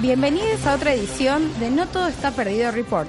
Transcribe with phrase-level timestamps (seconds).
[0.00, 3.08] Bienvenidos a otra edición de No Todo Está Perdido Report.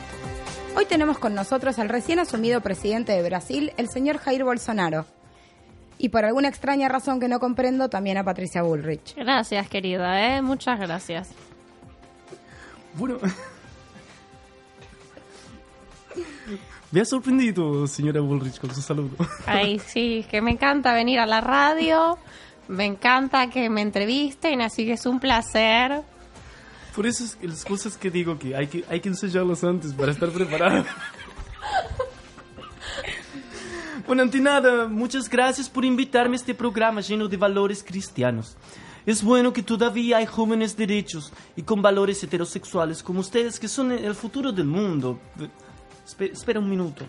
[0.75, 5.07] Hoy tenemos con nosotros al recién asumido presidente de Brasil, el señor Jair Bolsonaro.
[5.97, 9.15] Y por alguna extraña razón que no comprendo, también a Patricia Bullrich.
[9.15, 10.43] Gracias, querida, ¿eh?
[10.43, 11.29] Muchas gracias.
[12.93, 13.17] Bueno.
[16.91, 19.11] Me ha sorprendido, señora Bullrich, con su saludo.
[19.45, 22.17] Ay, sí, que me encanta venir a la radio,
[22.67, 26.01] me encanta que me entrevisten, así que es un placer.
[26.95, 29.93] Por eso es que las cosas que digo que hay que, hay que ensayarlas antes
[29.93, 30.85] para estar preparado.
[34.07, 38.57] Bueno, ante nada, muchas gracias por invitarme a este programa lleno de valores cristianos.
[39.05, 43.91] Es bueno que todavía hay jóvenes derechos y con valores heterosexuales como ustedes que son
[43.91, 45.19] el futuro del mundo.
[46.09, 47.05] Espe- espera un minuto.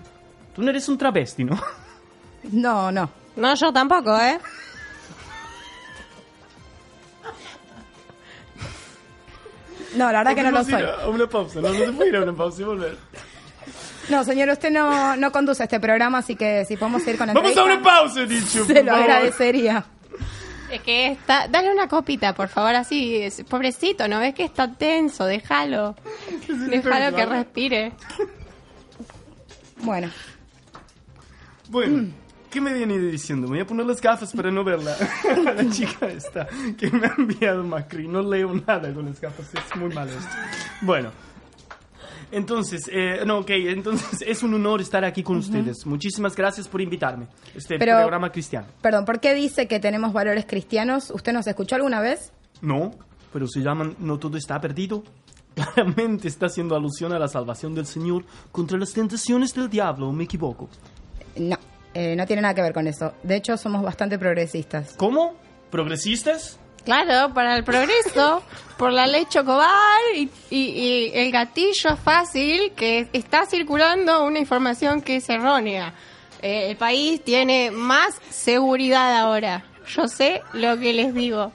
[0.54, 1.58] Tú no eres un travesti, ¿no?
[2.52, 3.10] No, no.
[3.36, 4.38] No, yo tampoco, ¿eh?
[9.96, 10.82] No, la verdad que no lo soy.
[10.82, 12.96] a una pausa, no, no se puede ir a una pausa y volver.
[14.08, 17.32] No, señor, usted no, no conduce este programa, así que si podemos ir con la
[17.32, 18.64] Vamos a una pausa, he dicho.
[18.64, 19.84] se lo agradecería.
[20.70, 21.48] Es que está...
[21.48, 23.16] Dale una copita, por favor, así.
[23.16, 25.24] es- Pobrecito, ¿no ves que está tenso?
[25.24, 25.96] Déjalo.
[26.48, 27.92] Déjalo que respire.
[29.82, 30.08] Bueno,
[31.68, 32.08] Bueno,
[32.50, 33.46] ¿qué me viene diciendo?
[33.46, 34.96] Me voy a poner las gafas para no verla.
[35.54, 38.08] La chica esta que me ha enviado Macri.
[38.08, 40.34] No leo nada con las gafas, es muy malo esto.
[40.82, 41.10] Bueno,
[42.32, 45.86] entonces, eh, no, ok, entonces es un honor estar aquí con ustedes.
[45.86, 47.26] Muchísimas gracias por invitarme.
[47.54, 48.66] Este Pero- programa cristiano.
[48.82, 51.10] perdón, ¿por qué dice que tenemos valores cristianos?
[51.10, 52.32] ¿Usted nos escuchó alguna vez?
[52.60, 52.90] No,
[53.32, 55.02] pero se llaman No todo está perdido.
[55.74, 60.12] Claramente está haciendo alusión a la salvación del Señor contra las tentaciones del diablo, ¿o
[60.12, 60.68] me equivoco?
[61.36, 61.56] No,
[61.94, 63.12] eh, no tiene nada que ver con eso.
[63.22, 64.94] De hecho, somos bastante progresistas.
[64.96, 65.34] ¿Cómo?
[65.70, 66.58] ¿Progresistas?
[66.84, 68.42] Claro, para el progreso,
[68.78, 69.68] por la ley Chocobar
[70.16, 75.92] y, y- y el gatillo fácil que está circulando una información que es errónea.
[76.40, 79.64] Eh, el país tiene más seguridad ahora.
[79.94, 81.52] Yo sé lo que les digo.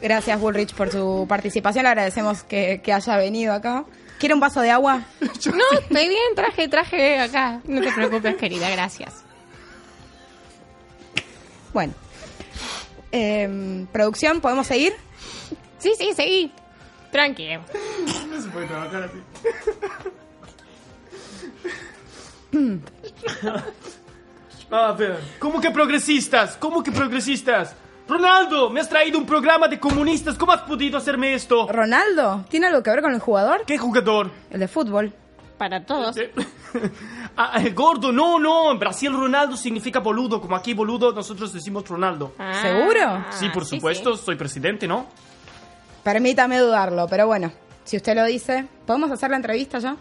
[0.00, 1.84] Gracias, Bullrich, por su participación.
[1.84, 3.84] Le agradecemos que, que haya venido acá.
[4.18, 5.02] ¿Quiere un vaso de agua?
[5.20, 7.60] No, estoy bien, traje, traje acá.
[7.64, 9.22] No te preocupes, querida, gracias.
[11.72, 11.94] Bueno.
[13.12, 14.94] Em, Producción, ¿podemos seguir?
[15.78, 16.52] Sí, sí, seguí.
[17.12, 17.62] Tranquilo.
[18.28, 19.18] No se puede trabajar así.
[24.70, 26.56] A ver, ¿cómo que progresistas?
[26.56, 27.74] ¿Cómo que progresistas?
[28.08, 30.36] Ronaldo, me has traído un programa de comunistas.
[30.38, 31.66] ¿Cómo has podido hacerme esto?
[31.66, 32.44] ¿Ronaldo?
[32.48, 33.64] ¿Tiene algo que ver con el jugador?
[33.66, 34.30] ¿Qué jugador?
[34.50, 35.12] El de fútbol.
[35.58, 36.16] Para todos.
[36.16, 36.30] Eh,
[37.36, 38.70] ah, eh, gordo, no, no.
[38.70, 40.40] En Brasil Ronaldo significa boludo.
[40.40, 42.34] Como aquí boludo, nosotros decimos Ronaldo.
[42.38, 43.24] Ah, ¿Seguro?
[43.30, 45.06] sí, por supuesto, soy presidente, ¿no?
[46.04, 47.50] Permítame dudarlo, pero bueno,
[47.82, 49.96] si usted lo dice, ¿podemos hacer la entrevista ya?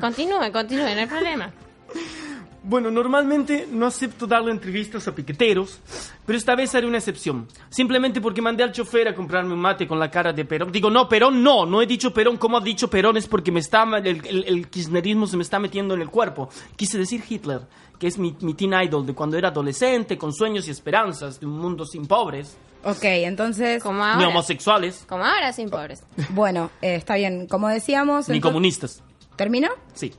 [0.00, 1.52] Continúe, continúe, no hay problema.
[2.68, 5.80] Bueno, normalmente no acepto darle entrevistas a piqueteros,
[6.26, 7.48] pero esta vez haré una excepción.
[7.70, 10.70] Simplemente porque mandé al chofer a comprarme un mate con la cara de Perón.
[10.70, 12.36] Digo, no, Perón no, no he dicho Perón.
[12.36, 13.16] ¿Cómo ha dicho Perón?
[13.16, 16.50] Es porque me está, el, el- el kirchnerismo se me está metiendo en el cuerpo.
[16.76, 17.62] Quise decir Hitler,
[17.98, 21.46] que es mi, mi teen idol de cuando era adolescente, con sueños y esperanzas de
[21.46, 24.28] un mundo sin pobres, Ok, entonces, Como ni ahora.
[24.28, 26.04] homosexuales, Como ahora, sin pobres.
[26.30, 27.46] bueno, eh, está bien.
[27.48, 28.28] Como decíamos...
[28.28, 29.02] ni entonces- comunistas.
[29.36, 29.68] ¿Terminó?
[29.94, 30.12] Sí,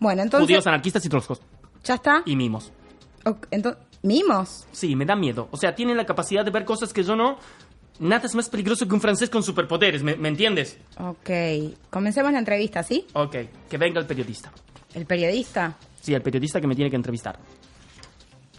[0.00, 0.46] Bueno, entonces...
[0.46, 1.40] judíos, anarquistas y troscos.
[1.84, 2.22] ¿Ya está?
[2.26, 2.72] Y mimos.
[3.24, 4.66] Ok, ento- ¿Mimos?
[4.72, 5.48] Sí, me da miedo.
[5.52, 7.38] O sea, tienen la capacidad de ver cosas que yo no...
[8.00, 10.76] Nada es más peligroso que un francés con superpoderes, ¿me, me entiendes?
[10.98, 11.30] Ok,
[11.90, 13.06] comencemos la entrevista, ¿sí?
[13.12, 13.36] Ok,
[13.68, 14.50] que venga el periodista.
[14.94, 15.76] El periodista.
[16.00, 17.38] Sí, el periodista que me tiene que entrevistar.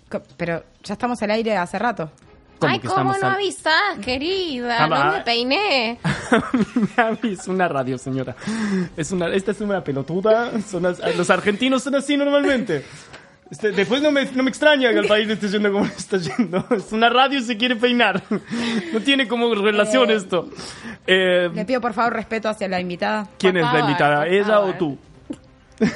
[0.09, 2.09] Co- Pero ya estamos al aire hace rato.
[2.61, 4.83] Ay, que ¿cómo no al- avisás, querida?
[4.83, 5.99] Ah, no me peiné.
[7.23, 8.35] es una radio, señora.
[8.95, 10.51] Es una, esta es una pelotuda.
[10.61, 12.85] Son los argentinos son así normalmente.
[13.51, 16.65] Este, después no me, no me extraña que el país esté yendo como está yendo.
[16.71, 18.23] Es una radio y se quiere peinar.
[18.93, 20.49] No tiene como relación Eh, esto.
[21.05, 23.27] Eh, Le pido por favor respeto hacia la invitada.
[23.37, 24.27] ¿Quién es la invitada?
[24.27, 24.97] ¿Ella o tú?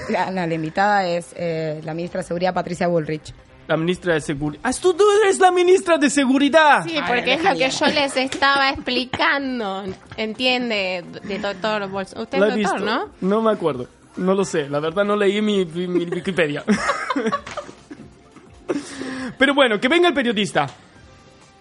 [0.10, 3.34] La, no, la invitada es eh, la ministra de Seguridad, Patricia Bullrich.
[3.68, 4.62] La ministra de Seguridad.
[4.64, 6.84] ¡Ah, tú, tú eres la ministra de Seguridad!
[6.86, 9.84] Sí, Ay, porque es lo que yo les estaba explicando.
[10.16, 11.04] ¿Entiende?
[11.24, 12.24] De doctor Bolsonaro.
[12.24, 12.82] Usted ¿La es doctor?
[12.82, 13.10] ¿no?
[13.22, 13.88] No me acuerdo.
[14.16, 14.70] No lo sé.
[14.70, 16.64] La verdad no leí mi, mi- mi Wikipedia.
[19.38, 20.68] Pero bueno, que venga el periodista.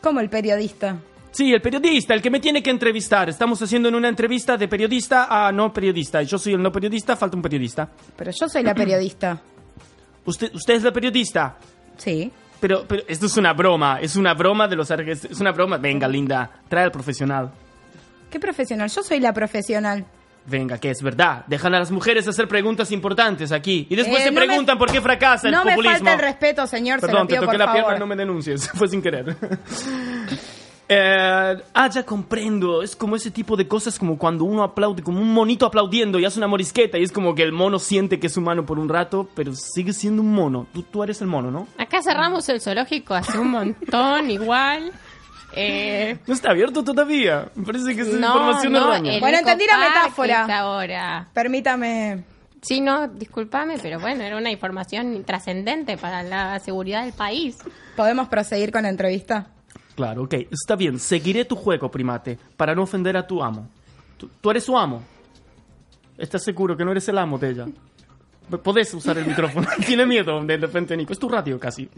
[0.01, 0.97] Como el periodista.
[1.31, 3.29] Sí, el periodista, el que me tiene que entrevistar.
[3.29, 6.23] Estamos haciendo en una entrevista de periodista a no periodista.
[6.23, 7.89] Yo soy el no periodista, falta un periodista.
[8.17, 9.39] Pero yo soy la periodista.
[10.25, 11.57] Usted, usted es la periodista.
[11.97, 12.31] Sí.
[12.61, 15.77] Pero, pero esto es una broma, es una broma de los arges- es una broma.
[15.79, 17.51] Venga, linda, trae al profesional.
[18.31, 18.89] ¿Qué profesional?
[18.91, 20.05] Yo soy la profesional.
[20.49, 21.45] Venga, que es verdad.
[21.49, 23.87] Dejan a las mujeres hacer preguntas importantes aquí.
[23.91, 25.97] Y después Eh, se no me- preguntan por qué fracasa el no me populismo.
[25.99, 27.83] falta el respeto, señor, se Perdón, lo te pido toqué por la favor.
[27.83, 28.69] pierna, no me denuncies.
[28.75, 29.37] Fue sin querer.
[30.89, 32.83] Eh, ah, ya comprendo.
[32.83, 36.25] Es como ese tipo de cosas como cuando uno aplaude, como un monito aplaudiendo y
[36.25, 38.89] hace una morisqueta y es como que el mono siente que es humano por un
[38.89, 40.67] rato, pero sigue siendo un mono.
[40.73, 41.67] Tú, tú eres el mono, ¿no?
[41.79, 44.93] Acá cerramos el zoológico hace un montón, igual.
[45.55, 47.51] Eh, No está abierto todavía.
[47.55, 49.21] Me parece que es no, información no, errónea.
[49.21, 50.59] Bueno, entendí la metáfora.
[50.59, 51.29] ahora.
[51.33, 52.25] Permítame.
[52.63, 57.59] Sí, no, discúlpame, pero bueno, era una información trascendente para la seguridad del país.
[57.97, 59.47] ¿Podemos proseguir con la entrevista?
[59.97, 60.35] Claro, ok.
[60.51, 60.99] Está bien.
[61.01, 63.69] Seguiré tu juego, primate, para no ofender a tu amo.
[64.17, 65.03] Tú, tú eres su amo.
[66.17, 67.67] ¿Estás seguro que no eres el amo de ella?
[68.63, 69.67] Podés usar el micrófono.
[69.87, 71.13] Tiene miedo de repente, Nico.
[71.13, 71.89] Es tu radio casi.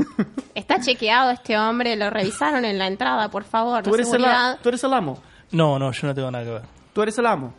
[0.55, 3.83] Está chequeado este hombre, lo revisaron en la entrada, por favor.
[3.83, 4.53] ¿Tú eres, el, seguridad.
[4.53, 5.21] a- tú eres el amo.
[5.53, 6.63] No, no, yo no tengo nada que ver.
[6.93, 7.53] Tú eres el amo.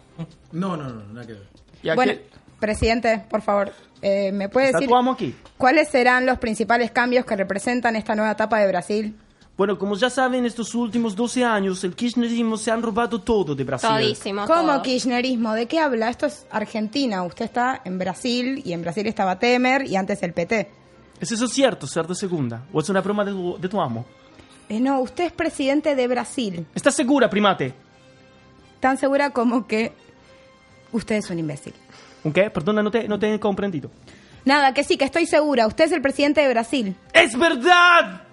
[0.51, 1.47] No, no, no, nada que ver.
[1.83, 2.13] ¿Y a Bueno,
[2.59, 3.71] presidente, por favor,
[4.01, 5.35] eh, ¿me puede ¿Está decir tu amo aquí?
[5.57, 9.15] cuáles serán los principales cambios que representan esta nueva etapa de Brasil?
[9.59, 13.65] Bueno, como ya saben, estos últimos 12 años el kirchnerismo se han robado todo de
[13.65, 13.89] Brasil.
[13.89, 14.45] Todísimo.
[14.47, 14.81] ¿Cómo todo.
[14.83, 15.53] kirchnerismo?
[15.53, 16.09] ¿De qué habla?
[16.09, 17.23] Esto es Argentina.
[17.23, 20.71] Usted está en Brasil y en Brasil estaba Temer y antes el PT.
[21.19, 22.63] ¿Es eso cierto, ser de segunda?
[22.71, 24.05] ¿O es una broma de tu, de tu amo?
[24.69, 26.65] Eh, no, usted es presidente de Brasil.
[26.73, 27.73] ¿Estás segura, primate?
[28.79, 29.91] Tan segura como que
[30.93, 31.73] usted es un imbécil.
[32.23, 32.49] ¿Un qué?
[32.49, 33.91] Perdona, no te, no te he comprendido.
[34.45, 35.67] Nada, que sí, que estoy segura.
[35.67, 36.95] Usted es el presidente de Brasil.
[37.11, 38.28] ¡Es verdad!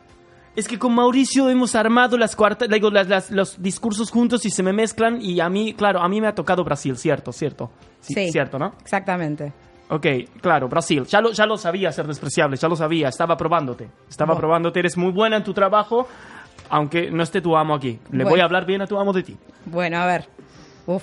[0.56, 4.50] Es que con Mauricio hemos armado las cuartas, digo, las, las- los discursos juntos y
[4.50, 7.70] se me mezclan y a mí, claro, a mí me ha tocado Brasil, cierto, cierto.
[8.00, 8.72] Sí, Cierto, ¿no?
[8.80, 9.52] Exactamente.
[9.90, 10.06] Ok,
[10.40, 11.04] claro, Brasil.
[11.06, 13.88] Ya lo, ya lo sabía ser despreciable, ya lo sabía, estaba probándote.
[14.08, 14.40] Estaba Bueno.
[14.40, 16.08] probándote, eres muy buena en tu trabajo,
[16.70, 17.98] aunque no esté tu amo aquí.
[18.10, 19.36] Le voy a hablar bien a tu amo de ti.
[19.66, 20.26] Bueno, a ver.
[20.86, 21.02] Uf.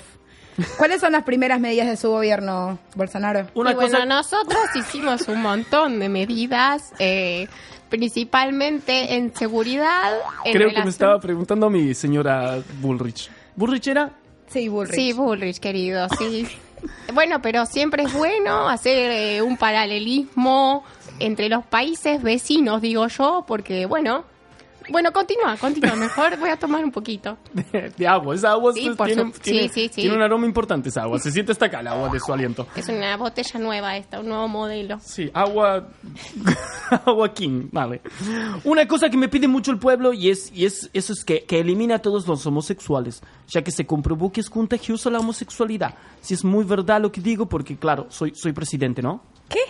[0.78, 3.48] ¿Cuáles son las primeras medidas de su gobierno, Bolsonaro?
[3.54, 7.48] Una y bueno, nosotros hicimos un montón de medidas, eh,
[7.88, 10.12] principalmente en seguridad.
[10.44, 13.30] en Creo que me estaba preguntando a mi señora Bullrich.
[13.56, 14.10] ¿Bullrich era?
[14.48, 14.94] Sí, Bullrich.
[14.94, 16.46] Sí, Bullrich, querido, sí.
[17.12, 20.84] bueno, pero siempre es bueno hacer eh, un paralelismo
[21.18, 24.33] entre los países vecinos, digo yo, porque, bueno...
[24.90, 25.94] Bueno, continúa, continúa.
[25.96, 27.36] Mejor voy a tomar un poquito.
[27.52, 28.34] De, de agua.
[28.34, 30.00] Esa agua Sí, es- por tiene, su- sí, sí, sí.
[30.02, 31.18] tiene un aroma importante esa agua.
[31.18, 32.66] Se siente hasta acá el agua de su aliento.
[32.76, 34.98] Es una botella nueva esta, un nuevo modelo.
[35.00, 35.88] Sí, agua.
[37.06, 38.00] agua King, vale.
[38.64, 41.44] Una cosa que me pide mucho el pueblo y es, y es eso es que,
[41.44, 45.94] que elimine a todos los homosexuales, ya que se comprobó que es contagiosa la homosexualidad.
[46.20, 49.22] Si es muy verdad lo que digo, porque claro, soy, soy presidente, ¿no?
[49.48, 49.60] ¿Qué?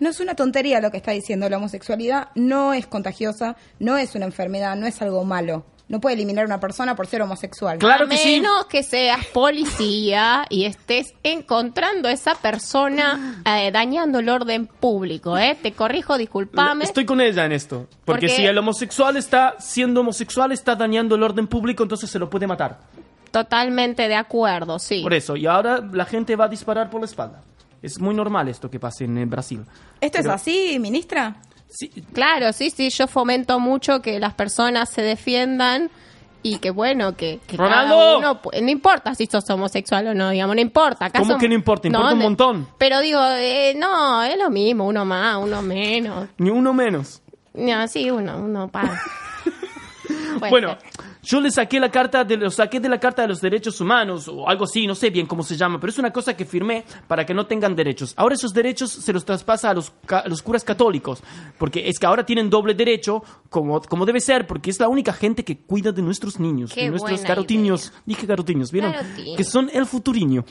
[0.00, 1.48] No es una tontería lo que está diciendo.
[1.48, 5.64] La homosexualidad no es contagiosa, no es una enfermedad, no es algo malo.
[5.88, 7.78] No puede eliminar a una persona por ser homosexual.
[7.78, 8.40] Claro a que sí.
[8.40, 15.38] menos que seas policía y estés encontrando a esa persona eh, dañando el orden público,
[15.38, 15.56] ¿eh?
[15.60, 16.84] Te corrijo, disculpame.
[16.84, 17.86] Estoy con ella en esto.
[18.04, 22.18] Porque Porque- si el homosexual está siendo homosexual, está dañando el orden público, entonces se
[22.18, 22.80] lo puede matar.
[23.30, 25.02] Totalmente de acuerdo, sí.
[25.02, 25.36] Por eso.
[25.36, 27.42] Y ahora la gente va a disparar por la espalda.
[27.82, 29.64] Es muy normal esto que pase en eh, Brasil.
[30.00, 31.36] ¿Esto Pero- es así, ministra?
[31.68, 35.90] Sí, Claro, sí, sí, yo fomento mucho que las personas se defiendan
[36.42, 38.18] y que bueno, que, que cada ¡Ronaldo!
[38.18, 41.06] uno, no importa si sos homosexual o no, digamos, no importa.
[41.06, 41.88] ¿acaso- ¿Cómo que no importa?
[41.88, 42.68] Importa un montón.
[42.78, 46.28] Pero digo, eh, no, es lo mismo, uno más, uno menos.
[46.38, 47.20] ni uno menos.
[47.52, 48.98] No, sí, uno, uno para.
[50.38, 50.76] Bueno,
[51.22, 54.28] yo le saqué la carta de lo saqué de la carta de los derechos humanos
[54.28, 56.84] o algo así, no sé bien cómo se llama, pero es una cosa que firmé
[57.06, 58.14] para que no tengan derechos.
[58.16, 61.22] Ahora esos derechos se los traspasa a los, a los curas católicos,
[61.58, 65.12] porque es que ahora tienen doble derecho, como, como debe ser, porque es la única
[65.12, 68.94] gente que cuida de nuestros niños, Qué de nuestros buena garotiños, dije garotiños, ¿vieron?
[69.36, 70.44] Que son el futuriño.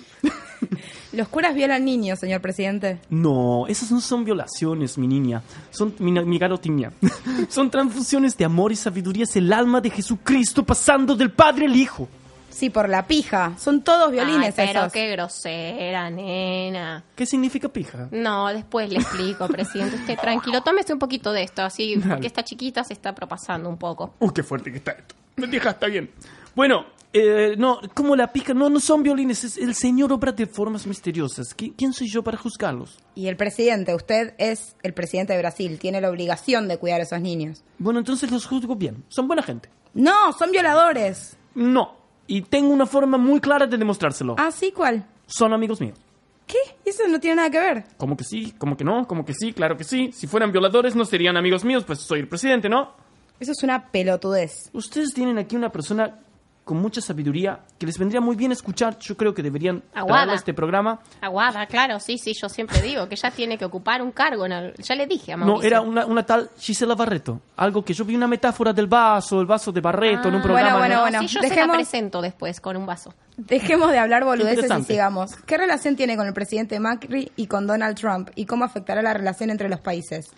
[1.14, 3.00] Los curas violan niños, señor presidente.
[3.10, 5.42] No, esas no son violaciones, mi niña.
[5.72, 6.92] Son mi, mi garotiña.
[7.50, 9.24] son transfusiones de amor y sabiduría.
[9.24, 12.08] Es el alma de Jesucristo pasando del Padre al Hijo.
[12.50, 13.54] Sí, por la pija.
[13.60, 14.94] Son todos violines Ay, pero esos.
[14.94, 17.04] qué grosera, nena.
[17.16, 18.08] ¿Qué significa pija?
[18.10, 19.98] No, después le explico, presidente.
[19.98, 22.10] Usted tranquilo, tómese un poquito de esto, así, Dale.
[22.14, 24.16] porque esta chiquita se está propasando un poco.
[24.20, 25.14] Uy, qué fuerte que está esto.
[25.36, 26.10] Me deja, está bien.
[26.56, 26.86] Bueno,
[27.20, 29.44] eh, no, como la pija, no, no son violines.
[29.44, 31.56] Es el Señor obra de formas misteriosas.
[31.56, 32.98] ¿Qui- ¿Quién soy yo para juzgarlos?
[33.16, 37.04] Y el presidente, usted es el presidente de Brasil, tiene la obligación de cuidar a
[37.04, 37.64] esos niños.
[37.78, 39.04] Bueno, entonces los juzgo bien.
[39.10, 39.70] Son buena gente.
[39.94, 41.38] No, son violadores.
[41.56, 41.96] No.
[42.28, 44.36] Y tengo una forma muy clara de demostrárselo.
[44.38, 45.06] Ah, sí, ¿cuál?
[45.28, 45.98] Son amigos míos.
[46.46, 46.58] ¿Qué?
[46.86, 47.84] Eso no tiene nada que ver.
[47.98, 50.12] Como que sí, como que no, como que sí, claro que sí.
[50.14, 52.94] Si fueran violadores no serían amigos míos, pues soy el presidente, ¿no?
[53.40, 54.70] Eso es una pelotudez.
[54.74, 56.20] Ustedes tienen aquí una persona
[56.68, 59.00] con mucha sabiduría que les vendría muy bien escuchar.
[59.00, 60.34] Yo creo que deberían Aguada.
[60.36, 61.00] este programa.
[61.22, 64.46] Aguada, claro, sí, sí, yo siempre digo que ella tiene que ocupar un cargo.
[64.46, 65.62] En el- ya le dije a Mauricio.
[65.62, 67.40] No, era una, una tal Gisela Barreto.
[67.56, 70.44] Algo que yo vi una metáfora del vaso, el vaso de Barreto en un Ah,
[70.44, 70.78] programa.
[70.80, 71.02] bueno, ¿no?
[71.02, 71.20] bueno.
[71.22, 73.14] sí, yo se dejemos- la presento después con un vaso.
[73.38, 75.36] Dejemos de hablar boludeces y sigamos.
[75.46, 78.30] ¿Qué relación tiene con el presidente Macri y con Donald Trump?
[78.36, 80.30] ¿Y cómo afectará la relación entre los países?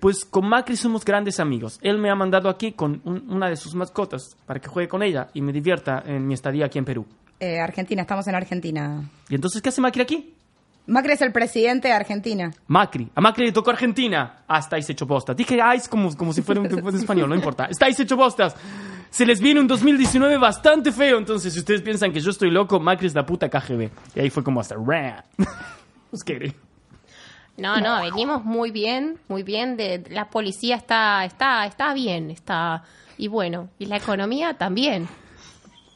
[0.00, 1.78] Pues con Macri somos grandes amigos.
[1.82, 5.02] Él me ha mandado aquí con un- una de sus mascotas para que juegue con
[5.02, 7.04] ella y me divierta en mi estadía aquí en Perú.
[7.40, 9.02] Eh, Argentina, estamos en Argentina.
[9.28, 10.34] ¿Y entonces qué hace Macri aquí?
[10.86, 12.50] Macri es el presidente de Argentina.
[12.68, 13.10] Macri.
[13.14, 14.38] A Macri le tocó Argentina.
[14.48, 15.34] Ah, estáis hecho bosta.
[15.34, 17.66] Dije, ah, es como, como si fuera un de español, no importa.
[17.66, 18.54] Estáis hecho bostas.
[19.10, 21.18] Se les viene un 2019 bastante feo.
[21.18, 23.90] Entonces, si ustedes piensan que yo estoy loco, Macri es la puta KGB.
[24.14, 24.76] Y ahí fue como hasta...
[26.10, 26.54] Os queré.
[27.58, 29.76] No, no, venimos muy bien, muy bien.
[29.76, 32.84] De, la policía está, está, está bien, está
[33.18, 35.08] y bueno, y la economía también.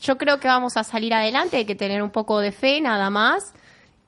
[0.02, 1.56] Yo creo que vamos a salir adelante.
[1.56, 3.54] Hay que tener un poco de fe, nada más,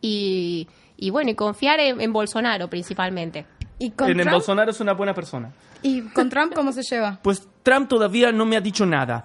[0.00, 3.46] y, y bueno, y confiar en, en Bolsonaro principalmente.
[3.78, 4.34] ¿Y con, En el Trump?
[4.34, 5.52] Bolsonaro es una buena persona.
[5.82, 7.20] ¿Y con Trump cómo se lleva?
[7.22, 9.24] Pues Trump todavía no me ha dicho nada.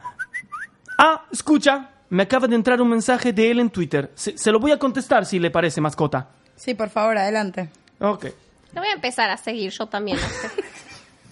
[0.97, 1.89] Ah, escucha.
[2.09, 4.11] Me acaba de entrar un mensaje de él en Twitter.
[4.15, 6.29] Se, se lo voy a contestar si le parece, mascota.
[6.55, 7.69] Sí, por favor, adelante.
[7.99, 8.25] Ok.
[8.73, 10.17] Lo voy a empezar a seguir yo también.
[10.17, 10.49] No, sé.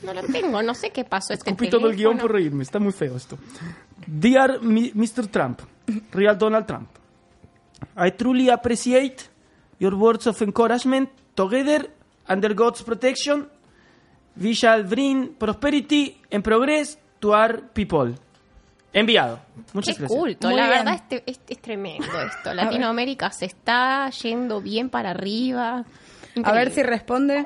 [0.04, 1.34] No lo tengo, no sé qué pasó.
[1.34, 2.62] Este Escupí todo el guion por reírme.
[2.62, 3.38] Está muy feo esto.
[4.06, 5.28] Dear Mr.
[5.28, 5.62] Trump,
[6.12, 6.88] real Donald Trump,
[7.98, 9.24] I truly appreciate
[9.80, 11.10] your words of encouragement.
[11.34, 11.90] Together,
[12.28, 13.48] under God's protection,
[14.40, 18.14] we shall bring prosperity and progress to our people.
[18.94, 19.40] Enviado.
[19.74, 20.20] Muchas Qué gracias.
[20.20, 20.78] culto, Muy la bien.
[20.86, 22.54] verdad este, es, es tremendo esto.
[22.56, 25.86] Latinoamérica se está yendo bien para arriba.
[26.44, 27.46] A ver si responde.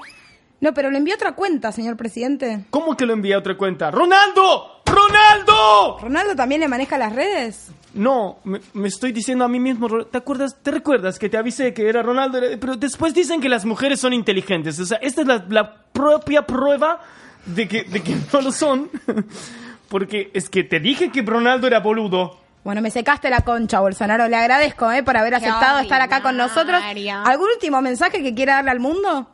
[0.60, 2.65] No, pero le envió otra cuenta, señor presidente.
[2.69, 3.89] ¿Cómo que lo envía a otra cuenta?
[3.89, 4.81] ¡Ronaldo!
[4.86, 5.98] ¡Ronaldo!
[6.01, 7.69] ¿Ronaldo también le maneja las redes?
[7.93, 10.55] No, me, me estoy diciendo a mí mismo, ¿te acuerdas?
[10.62, 12.38] ¿Te recuerdas que te avisé que era Ronaldo?
[12.38, 14.79] Era- Pero después dicen que las mujeres son inteligentes.
[14.79, 17.01] O sea, esta es la, la propia prueba
[17.45, 18.89] de que, de que no lo son.
[19.89, 22.38] Porque es que te dije que Ronaldo era boludo.
[22.63, 24.27] Bueno, me secaste la concha, Bolsonaro.
[24.27, 26.82] Le agradezco eh, por haber aceptado estar acá con nosotros.
[27.25, 29.30] ¿Algún último mensaje que quiera darle al mundo?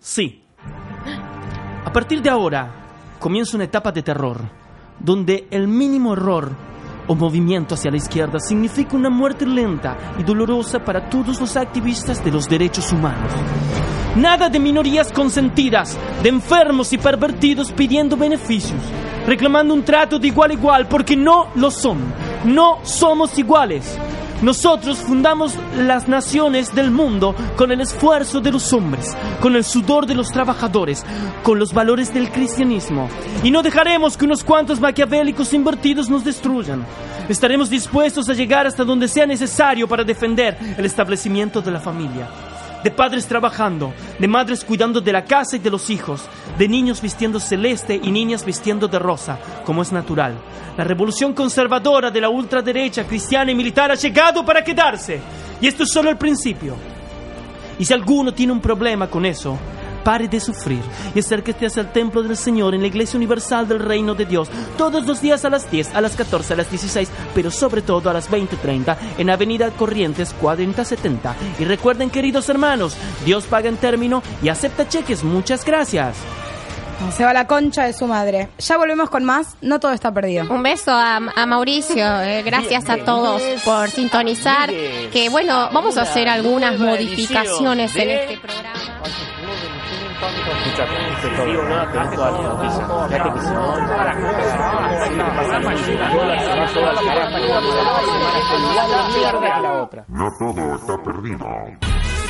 [0.00, 0.42] Sí.
[1.84, 4.40] A partir de ahora comienza una etapa de terror,
[4.98, 6.50] donde el mínimo error
[7.06, 12.24] o movimiento hacia la izquierda significa una muerte lenta y dolorosa para todos los activistas
[12.24, 13.32] de los derechos humanos.
[14.16, 18.80] Nada de minorías consentidas, de enfermos y pervertidos pidiendo beneficios,
[19.26, 21.98] reclamando un trato de igual a igual, porque no lo son.
[22.44, 23.98] No somos iguales.
[24.42, 30.06] Nosotros fundamos las naciones del mundo con el esfuerzo de los hombres, con el sudor
[30.06, 31.06] de los trabajadores,
[31.44, 33.08] con los valores del cristianismo.
[33.44, 36.84] Y no dejaremos que unos cuantos maquiavélicos invertidos nos destruyan.
[37.28, 42.26] Estaremos dispuestos a llegar hasta donde sea necesario para defender el establecimiento de la familia
[42.82, 46.22] de padres trabajando, de madres cuidando de la casa y de los hijos,
[46.58, 50.34] de niños vistiendo celeste y niñas vistiendo de rosa, como es natural.
[50.76, 55.20] La revolución conservadora de la ultraderecha cristiana y militar ha llegado para quedarse.
[55.60, 56.76] Y esto es solo el principio.
[57.78, 59.58] Y si alguno tiene un problema con eso,
[60.02, 60.82] pare de sufrir
[61.14, 64.48] y acérquese hacia el templo del Señor en la Iglesia Universal del Reino de Dios
[64.76, 68.10] todos los días a las 10, a las 14, a las 16, pero sobre todo
[68.10, 71.34] a las 20.30 en Avenida Corrientes 4070.
[71.58, 75.24] Y recuerden, queridos hermanos, Dios paga en término y acepta cheques.
[75.24, 76.16] Muchas gracias.
[77.10, 78.48] Se va la concha de su madre.
[78.58, 79.56] Ya volvemos con más.
[79.60, 80.46] No todo está perdido.
[80.48, 84.70] Un beso a, a Mauricio, eh, gracias a todos por sintonizar.
[84.70, 89.31] Que bueno, vamos a hacer algunas modificaciones en este programa.
[100.08, 101.46] No todo está perdido.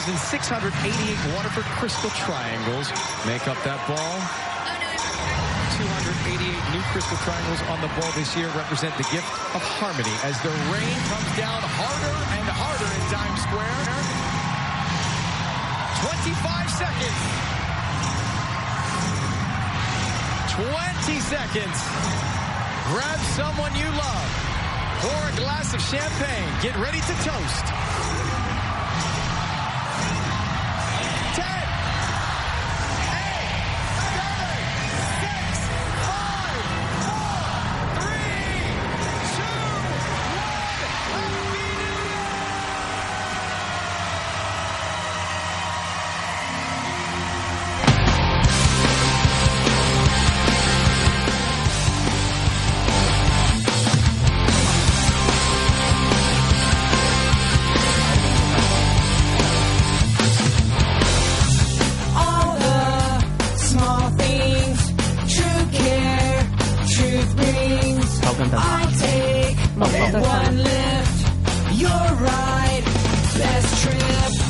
[0.00, 2.88] 2,688 Waterford crystal triangles
[3.28, 4.16] make up that ball.
[5.76, 6.40] 288
[6.72, 10.48] new crystal triangles on the ball this year represent the gift of harmony as the
[10.72, 13.84] rain comes down harder and harder in Times Square.
[16.08, 16.32] 25
[16.80, 17.20] seconds.
[20.64, 21.76] 20 seconds.
[22.88, 24.28] Grab someone you love.
[25.04, 26.48] Pour a glass of champagne.
[26.64, 27.89] Get ready to toast.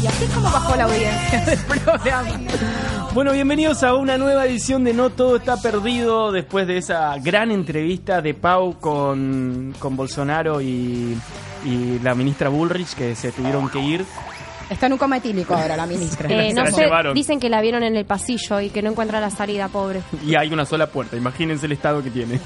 [0.03, 2.31] Y así es como bajó la audiencia del programa.
[3.15, 7.53] Bueno, bienvenidos a una nueva edición de No Todo Está Perdido después de esa gran
[7.53, 11.17] entrevista de Pau con, con Bolsonaro y,
[11.65, 14.05] y la ministra Bullrich que se tuvieron que ir.
[14.71, 16.29] Está en un coma etílico ahora la ministra.
[16.31, 18.91] Eh, Se no la sé, dicen que la vieron en el pasillo y que no
[18.91, 20.01] encuentra la salida, pobre.
[20.25, 22.41] Y hay una sola puerta, imagínense el estado que tiene.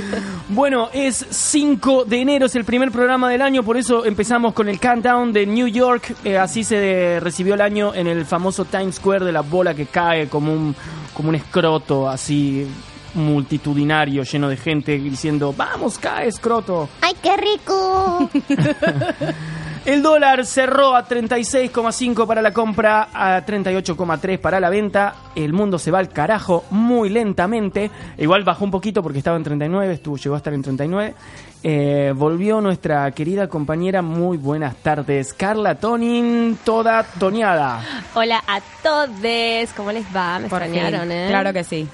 [0.50, 4.68] bueno, es 5 de enero, es el primer programa del año, por eso empezamos con
[4.68, 6.14] el countdown de New York.
[6.22, 9.72] Eh, así se de- recibió el año en el famoso Times Square de la bola
[9.74, 10.74] que cae como un,
[11.14, 12.66] como un escroto así
[13.14, 16.88] multitudinario, lleno de gente diciendo, vamos, cae escroto.
[17.00, 18.30] ¡Ay, qué rico!
[19.86, 25.14] El dólar cerró a 36,5 para la compra, a 38,3 para la venta.
[25.34, 27.90] El mundo se va al carajo muy lentamente.
[28.18, 31.14] Igual bajó un poquito porque estaba en 39, estuvo, llegó a estar en 39.
[31.62, 34.02] Eh, volvió nuestra querida compañera.
[34.02, 37.82] Muy buenas tardes, Carla Tonin, toda toneada.
[38.14, 40.40] Hola a todos, ¿cómo les va?
[40.40, 41.12] Me Por extrañaron, fin.
[41.12, 41.26] ¿eh?
[41.30, 41.88] Claro que sí.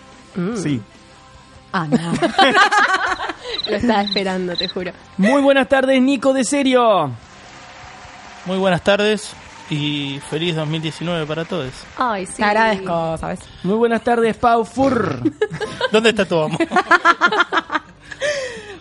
[0.56, 0.82] Sí.
[1.72, 1.98] Ah, no.
[3.70, 4.90] Lo estaba esperando, te juro.
[5.18, 7.10] Muy buenas tardes, Nico de Serio.
[8.46, 9.32] Muy buenas tardes
[9.68, 11.72] y feliz 2019 para todos.
[11.96, 12.36] Ay, sí.
[12.36, 13.40] Te agradezco, ¿sabes?
[13.64, 15.20] Muy buenas tardes, Pau Fur.
[15.92, 16.58] ¿Dónde está tu amor?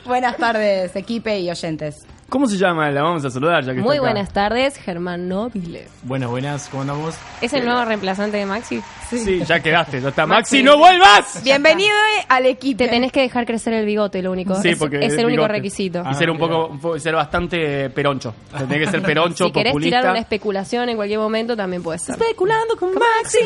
[0.06, 2.06] Buenas tardes, equipe y oyentes.
[2.28, 2.90] ¿Cómo se llama?
[2.90, 4.14] La vamos a saludar ya que Muy está acá.
[4.14, 5.88] buenas tardes, Germán Nobile.
[6.04, 7.16] Buenas, buenas, ¿cómo andamos?
[7.40, 8.82] ¿Es el nuevo reemplazante de Maxi?
[9.10, 10.26] Sí, ya quedaste, ya está.
[10.26, 11.44] Maxi, no vuelvas.
[11.44, 11.96] Bienvenido
[12.28, 12.80] al equipo.
[12.80, 14.56] Te tenés que dejar crecer el bigote, lo único.
[14.60, 15.54] Sí, es, porque es el único bigote.
[15.54, 16.04] requisito.
[16.10, 18.34] Y ser un poco, un poco- ser bastante peroncho.
[18.58, 20.00] Tiene que ser peroncho, si querés populista.
[20.00, 22.16] tirar una especulación en cualquier momento, también puede ser.
[22.20, 23.38] Especulando con Maxi.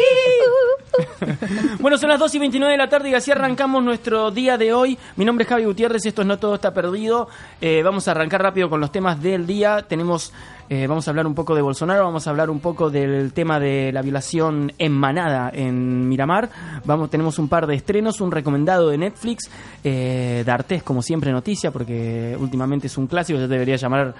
[1.79, 4.73] bueno, son las 2 y 29 de la tarde y así arrancamos nuestro día de
[4.73, 4.97] hoy.
[5.15, 7.27] Mi nombre es Javi Gutiérrez, esto es No Todo Está Perdido.
[7.62, 9.85] Eh, vamos a arrancar rápido con los temas del día.
[9.88, 10.33] Tenemos,
[10.69, 13.59] eh, vamos a hablar un poco de Bolsonaro, vamos a hablar un poco del tema
[13.59, 16.49] de la violación en manada en Miramar.
[16.85, 19.49] Vamos, tenemos un par de estrenos, un recomendado de Netflix,
[19.83, 24.13] eh, D'Artés, como siempre, noticia, porque últimamente es un clásico, ya debería llamar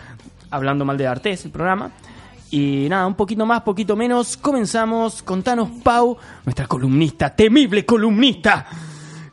[0.52, 1.92] hablando mal de D'Artés el programa.
[2.52, 4.36] Y nada, un poquito más, poquito menos.
[4.38, 5.22] Comenzamos.
[5.24, 8.66] Contanos, Pau, nuestra columnista, temible columnista.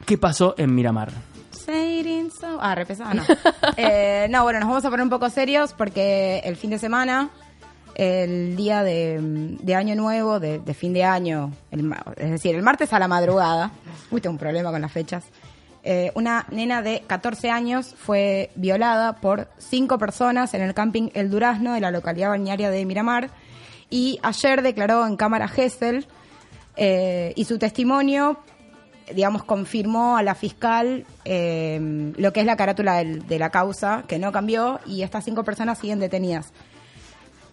[0.05, 1.11] ¿Qué pasó en Miramar?
[1.53, 3.23] So- Ah, repesaba, no.
[3.77, 7.31] Eh, no, bueno, nos vamos a poner un poco serios porque el fin de semana,
[7.97, 9.19] el día de,
[9.61, 13.09] de Año Nuevo, de, de fin de año, el es decir, el martes a la
[13.09, 13.71] madrugada,
[14.11, 15.25] uy, tengo un problema con las fechas,
[15.89, 21.31] eh, una nena de 14 años fue violada por cinco personas en el camping El
[21.31, 23.31] Durazno de la localidad balnearia de Miramar
[23.89, 26.07] y ayer declaró en cámara Gesell
[26.77, 28.39] eh, y su testimonio
[29.15, 34.03] digamos, confirmó a la fiscal eh, lo que es la carátula del- de la causa,
[34.09, 36.53] que no cambió, y estas cinco personas siguen detenidas.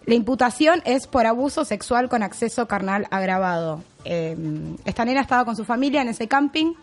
[0.04, 3.84] La imputación es por abuso sexual con acceso carnal agravado.
[4.04, 4.36] Eh,
[4.84, 6.74] esta nena estaba con su familia en ese camping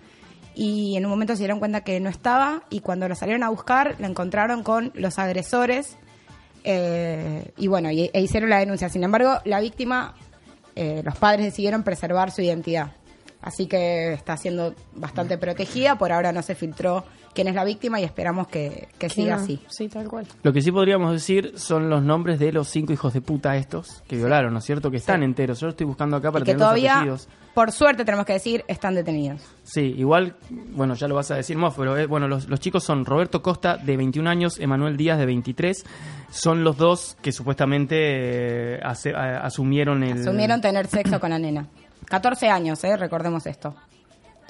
[0.55, 3.49] y en un momento se dieron cuenta que no estaba y cuando la salieron a
[3.49, 5.97] buscar la encontraron con los agresores
[6.63, 8.89] eh, y bueno, e hicieron la denuncia.
[8.89, 10.15] Sin embargo, la víctima,
[10.75, 12.91] eh, los padres decidieron preservar su identidad.
[13.41, 15.97] Así que está siendo bastante protegida.
[15.97, 19.43] Por ahora no se filtró quién es la víctima y esperamos que, que siga No,
[19.43, 19.59] así.
[19.69, 20.25] Sí, tal cual.
[20.43, 24.03] Lo que sí podríamos decir son los nombres de los cinco hijos de puta estos
[24.07, 24.91] que violaron, ¿no es cierto?
[24.91, 25.59] Que están enteros.
[25.59, 27.27] Yo lo estoy buscando acá para Y que tener los todavía, apellidos.
[27.53, 29.41] por suerte tenemos que decir, están detenidos.
[29.63, 32.83] Sí, igual, bueno, ya lo vas a decir más, pero eh, bueno, los, los chicos
[32.83, 35.85] son Roberto Costa, de 21 años, Emanuel Díaz, de 23.
[36.29, 37.95] Son los dos que supuestamente
[38.75, 40.21] eh, a- asumieron el...
[40.21, 41.67] Asumieron tener sexo con la nena.
[42.05, 42.97] 14 años, ¿eh?
[42.97, 43.73] recordemos esto.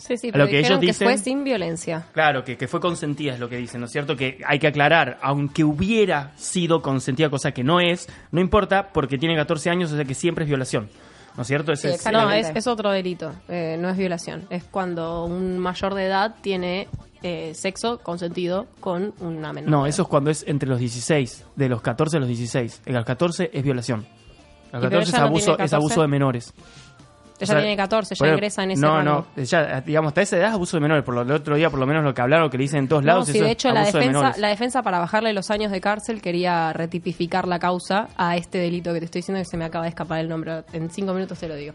[0.02, 2.08] Sí, sí, pero lo que ellos que dicen- fue sin violencia.
[2.14, 4.16] Claro, que, que fue consentida es lo que dicen, ¿no es cierto?
[4.16, 9.18] Que hay que aclarar, aunque hubiera sido consentida, cosa que no es, no importa porque
[9.18, 10.90] tiene 14 años, o sea que siempre es violación,
[11.36, 11.72] ¿no es cierto?
[11.72, 12.12] Ese Sí, es-.
[12.12, 14.46] No, es, es otro delito, eh, no es violación.
[14.50, 16.88] Es cuando un mayor de edad tiene
[17.24, 19.70] eh, sexo consentido con una menor.
[19.70, 22.82] no, eso es cuando es entre los 16, de los 14 a los 16.
[22.86, 24.08] El 14 es violación.
[24.74, 25.76] El Y pero 14 es no abuso, tiene es 14.
[25.76, 26.54] abuso de menores.
[27.42, 29.26] Ella O sea, tiene 14, ya ingresa en ese No, rango.
[29.36, 31.04] no, ya, digamos, hasta esa edad es abuso de menores.
[31.04, 32.88] Por lo del otro día, por lo menos lo que hablaron, que le dicen en
[32.88, 34.38] todos No, lados, sí, eso de es hecho la de defensa, menores.
[34.38, 38.94] la defensa para bajarle los años de cárcel quería retipificar la causa a este delito
[38.94, 40.64] que te estoy diciendo que se me acaba de escapar el nombre.
[40.74, 41.74] En cinco minutos te lo digo.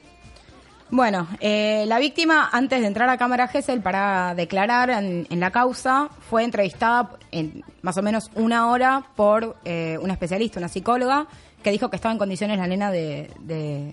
[0.89, 5.51] Bueno, eh, la víctima, antes de entrar a Cámara Gesell para declarar en, en la
[5.51, 11.27] causa, fue entrevistada en más o menos una hora por eh, una especialista, una psicóloga,
[11.65, 13.91] que dijo que estaba en condiciones la nena de, de-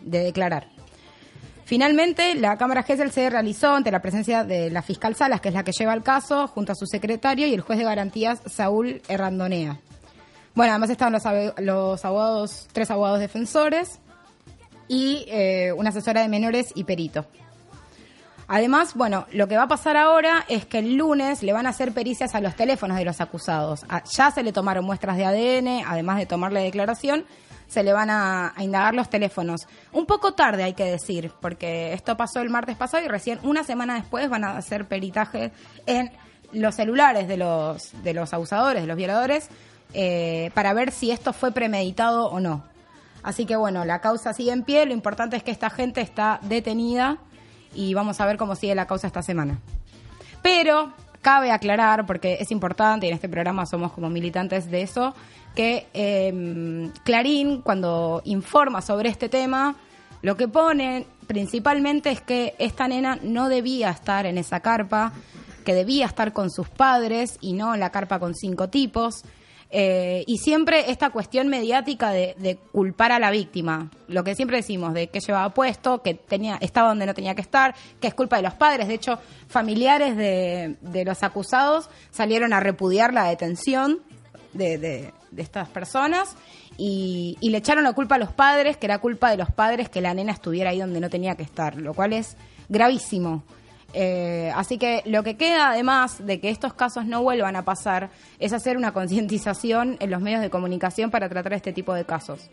[0.00, 0.68] de declarar.
[1.70, 5.54] Finalmente, la Cámara Gesell se realizó ante la presencia de la fiscal Salas, que es
[5.54, 9.00] la que lleva el caso, junto a su secretario y el juez de garantías, Saúl
[9.06, 9.78] Errandonea.
[10.56, 11.22] Bueno, además estaban los,
[11.58, 14.00] los abogados, tres abogados defensores
[14.88, 17.24] y eh, una asesora de menores y perito.
[18.48, 21.70] Además, bueno, lo que va a pasar ahora es que el lunes le van a
[21.70, 23.84] hacer pericias a los teléfonos de los acusados.
[23.88, 27.24] A- ya se le tomaron muestras de ADN, además de tomarle declaración,
[27.70, 29.68] se le van a, indagar los teléfonos.
[29.92, 33.62] Un poco tarde, hay que decir, porque esto pasó el martes pasado y recién una
[33.62, 35.52] semana después van a hacer peritaje
[35.86, 36.10] en
[36.52, 39.48] los celulares de los, de los abusadores, de los violadores,
[39.94, 42.64] eh, para ver si esto fue premeditado o no.
[43.22, 46.40] Así que bueno, la causa sigue en pie, lo importante es que esta gente está
[46.42, 47.18] detenida
[47.72, 49.60] y vamos a ver cómo sigue la causa esta semana.
[50.42, 55.14] Pero cabe aclarar, porque es importante, y en este programa somos como militantes de eso,
[55.54, 59.76] que eh, Clarín, cuando informa sobre este tema,
[60.22, 65.12] lo que pone principalmente es que esta nena no debía estar en esa carpa,
[65.64, 69.22] que debía estar con sus padres y no en la carpa con cinco tipos.
[69.72, 74.56] Eh, y siempre esta cuestión mediática de, de culpar a la víctima, lo que siempre
[74.56, 78.14] decimos, de que llevaba puesto, que tenía, estaba donde no tenía que estar, que es
[78.14, 78.88] culpa de los padres.
[78.88, 84.00] De hecho, familiares de, de los acusados salieron a repudiar la detención
[84.54, 86.34] de, de- estas personas
[86.76, 89.88] y, y le echaron la culpa a los padres, que era culpa de los padres
[89.88, 92.36] que la nena estuviera ahí donde no tenía que estar, lo cual es
[92.68, 93.44] gravísimo.
[93.92, 98.10] Eh, así que lo que queda, además de que estos casos no vuelvan a pasar,
[98.38, 102.50] es hacer una concientización en los medios de comunicación para tratar este tipo de casos.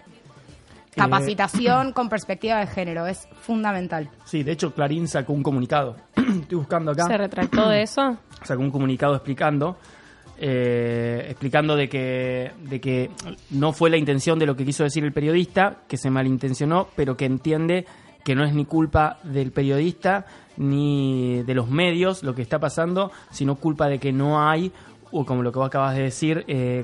[0.96, 4.10] Capacitación con perspectiva de género es fundamental.
[4.26, 5.96] Sí, de hecho Clarín sacó un comunicado.
[6.16, 7.06] Estoy buscando acá.
[7.06, 8.18] ¿Se retractó de eso?
[8.44, 9.78] sacó un comunicado explicando
[10.40, 13.10] eh, explicando de que de que
[13.50, 17.18] no fue la intención de lo que quiso decir el periodista que se malintencionó pero
[17.18, 17.88] que entiende
[18.28, 20.26] que no es ni culpa del periodista
[20.58, 24.74] ni de los medios lo que está pasando sino culpa de que no hay
[25.12, 26.84] o como lo que vos acabas de decir eh,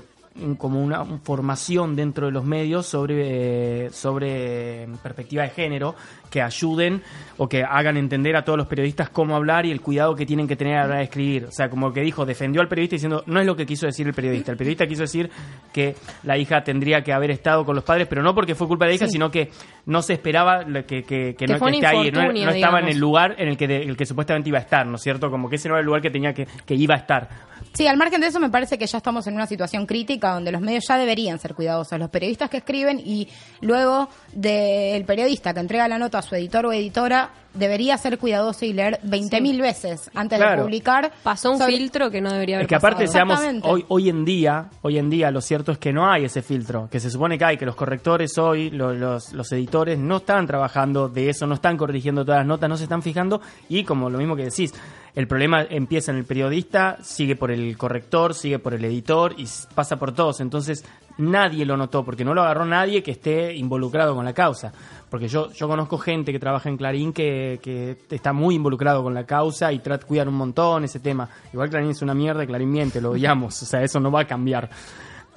[0.57, 5.95] como una formación dentro de los medios sobre, sobre perspectiva de género
[6.31, 7.03] que ayuden
[7.37, 10.47] o que hagan entender a todos los periodistas cómo hablar y el cuidado que tienen
[10.47, 11.45] que tener a la hora de escribir.
[11.45, 14.07] O sea, como que dijo, defendió al periodista diciendo, no es lo que quiso decir
[14.07, 14.51] el periodista.
[14.51, 15.29] El periodista quiso decir
[15.71, 18.85] que la hija tendría que haber estado con los padres, pero no porque fue culpa
[18.85, 19.51] de la hija, sino que
[19.85, 23.35] no se esperaba que, que, que no que esté ahí, no, estaba en el lugar
[23.37, 25.29] en el que, de- el que supuestamente iba a estar, ¿no es cierto?
[25.29, 27.29] Como que ese no era el lugar que tenía que, que iba a estar.
[27.73, 30.51] Sí, al margen de eso me parece que ya estamos en una situación crítica donde
[30.51, 31.99] los medios ya deberían ser cuidadosos.
[31.99, 33.27] Los periodistas que escriben y
[33.61, 38.65] luego del periodista que entrega la nota a su editor o editora debería ser cuidadoso
[38.65, 41.11] y leer 20.000 veces antes de publicar.
[41.23, 43.11] Pasó un sobre- filtro que no debería haber Es que aparte pasado.
[43.13, 43.67] seamos Exactamente.
[43.69, 46.87] hoy hoy en día, hoy en día lo cierto es que no hay ese filtro,
[46.91, 50.47] que se supone que hay, que los correctores hoy, lo- los, los editores no están
[50.47, 54.09] trabajando de eso, no están corrigiendo todas las notas, no se están fijando y como
[54.09, 54.73] lo mismo que decís,
[55.15, 59.45] el problema empieza en el periodista, sigue por el corrector, sigue por el editor y
[59.75, 60.83] pasa por todos, entonces
[61.19, 64.73] nadie lo notó porque no lo agarró nadie que esté involucrado con la causa.
[65.13, 69.13] Porque yo, yo conozco gente que trabaja en Clarín que, que está muy involucrado con
[69.13, 71.29] la causa y trata de cuidar un montón ese tema.
[71.53, 74.25] Igual Clarín es una mierda, Clarín miente, lo odiamos, o sea, eso no va a
[74.25, 74.71] cambiar.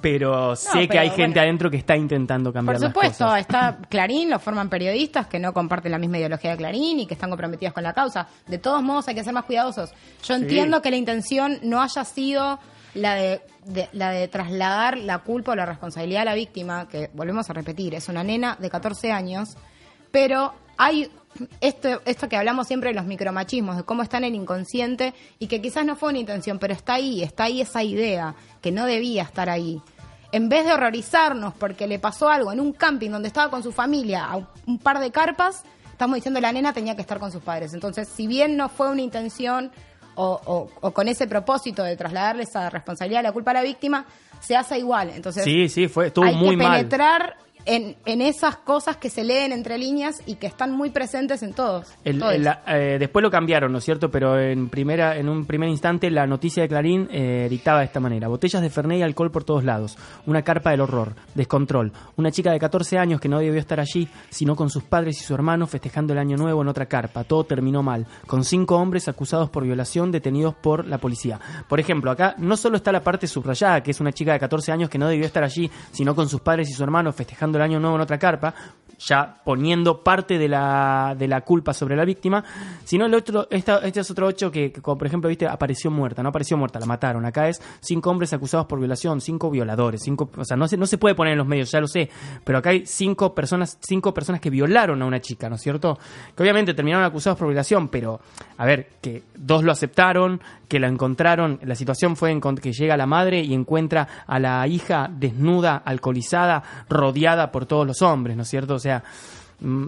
[0.01, 1.41] Pero sé que hay gente bueno.
[1.41, 3.41] adentro que está intentando cambiar Por supuesto, las cosas.
[3.41, 7.13] está Clarín, lo forman periodistas que no comparten la misma ideología de Clarín y que
[7.13, 8.27] están comprometidos con la causa.
[8.47, 9.93] De todos modos, hay que ser más cuidadosos.
[10.23, 12.57] Yo entiendo que la intención no haya sido
[12.95, 13.41] la de,
[13.73, 17.53] de- la de trasladar la culpa o la responsabilidad a la víctima, que volvemos a
[17.53, 19.57] repetir, es una nena de 14 años,
[20.11, 21.11] pero hay
[21.61, 25.47] esto, esto que hablamos siempre de los micromachismos, de cómo está en el inconsciente y
[25.47, 28.85] que quizás no fue una intención, pero está ahí, está ahí esa idea que no
[28.85, 29.81] debía estar ahí.
[30.31, 33.71] En vez de horrorizarnos porque le pasó algo en un camping donde estaba con su
[33.71, 37.41] familia a un- par de carpas, estamos diciendo la nena tenía que estar con sus
[37.41, 37.73] padres.
[37.73, 39.71] Entonces, si bien no fue una intención
[40.17, 44.05] o, o- o con ese propósito de trasladarle esa responsabilidad, la culpa a la víctima,
[44.39, 45.11] se hace igual.
[45.15, 46.79] Entonces, Sí, sí, fue, estuvo hay muy que mal.
[47.67, 51.53] En, en esas cosas que se leen entre líneas y que están muy presentes en
[51.53, 51.87] todos.
[52.03, 52.33] El- todos.
[52.33, 54.09] el- la- eh, después lo cambiaron, ¿no es cierto?
[54.09, 57.99] Pero en primera, en un primer instante la noticia de Clarín eh, dictaba de esta
[57.99, 62.31] manera: botellas de Fernet y alcohol por todos lados, una carpa del horror, descontrol, una
[62.31, 65.33] chica de 14 años que no debió estar allí, sino con sus padres y su
[65.33, 67.23] hermano festejando el año nuevo en otra carpa.
[67.25, 71.39] Todo terminó mal, con cinco hombres acusados por violación detenidos por la policía.
[71.67, 74.71] Por ejemplo, acá no solo está la parte subrayada, que es una chica de 14
[74.71, 77.63] años que no debió estar allí, sino con sus padres y su hermano festejando el
[77.63, 78.53] año nuevo en otra carpa,
[78.99, 82.43] ya poniendo parte de la, de la culpa sobre la víctima,
[82.83, 86.23] sino el otro, esta, este es otro hecho que, como por ejemplo, viste, apareció muerta,
[86.23, 87.25] no apareció muerta, la mataron.
[87.25, 90.85] Acá es cinco hombres acusados por violación, cinco violadores, cinco, o sea, no se, no
[90.85, 92.09] se puede poner en los medios, ya lo sé,
[92.43, 95.97] pero acá hay cinco personas, cinco personas que violaron a una chica, ¿no es cierto?
[96.35, 98.19] Que obviamente terminaron acusados por violación, pero,
[98.57, 103.05] a ver, que dos lo aceptaron, que la encontraron, la situación fue que llega la
[103.05, 108.49] madre y encuentra a la hija desnuda, alcoholizada, rodeada por todos los hombres, ¿no es
[108.49, 108.76] cierto?
[108.77, 109.03] O sea,
[109.59, 109.85] mm,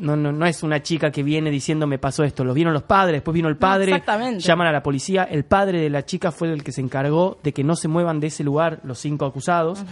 [0.00, 2.84] no, no, no es una chica que viene diciendo me pasó esto, lo vieron los
[2.84, 4.40] padres, después vino el padre, exactamente.
[4.40, 7.52] llaman a la policía, el padre de la chica fue el que se encargó de
[7.52, 9.84] que no se muevan de ese lugar los cinco acusados,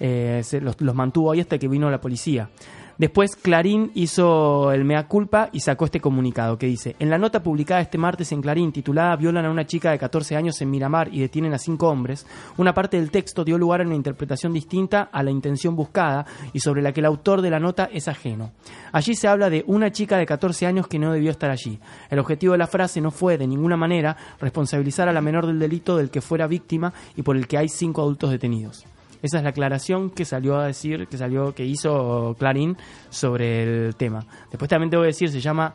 [0.00, 2.48] Eh, se- los, los mantuvo ahí hasta que vino la policía.
[2.98, 7.42] Después Clarín hizo el mea culpa y sacó este comunicado que dice, en la nota
[7.42, 11.12] publicada este martes en Clarín titulada Violan a una chica de 14 años en Miramar
[11.12, 15.10] y detienen a cinco hombres, una parte del texto dio lugar a una interpretación distinta
[15.12, 18.52] a la intención buscada y sobre la que el autor de la nota es ajeno.
[18.92, 21.78] Allí se habla de una chica de 14 años que no debió estar allí.
[22.08, 25.58] El objetivo de la frase no fue de ninguna manera responsabilizar a la menor del
[25.58, 28.86] delito del que fuera víctima y por el que hay cinco adultos detenidos.
[29.26, 32.76] Esa es la aclaración que salió a decir, que salió, que hizo Clarín
[33.08, 34.24] sobre el tema.
[34.52, 35.74] Después también tengo que decir, se llama,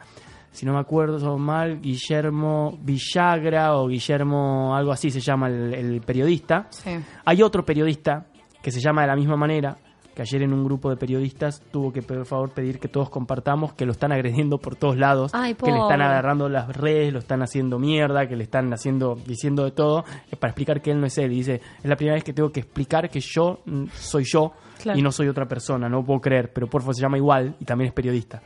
[0.52, 6.00] si no me acuerdo mal, Guillermo Villagra o Guillermo, algo así se llama el, el
[6.00, 6.68] periodista.
[6.70, 6.92] Sí.
[7.26, 8.26] Hay otro periodista
[8.62, 9.76] que se llama de la misma manera,
[10.16, 13.74] que ayer en un grupo de periodistas tuvo que por favor pedir que todos compartamos,
[13.74, 17.20] que lo están agrediendo por todos lados, Ay, que le están agarrando las redes, lo
[17.20, 21.00] están haciendo mierda, que le están haciendo, diciendo de todo, es para explicar que él
[21.00, 21.32] no es él.
[21.32, 24.52] Y dice, es la primera vez que tengo que explicar que yo mm, soy yo
[24.82, 24.98] Claro.
[24.98, 27.66] y no soy otra persona, no puedo creer, pero por favor se llama igual y
[27.66, 28.42] también es periodista.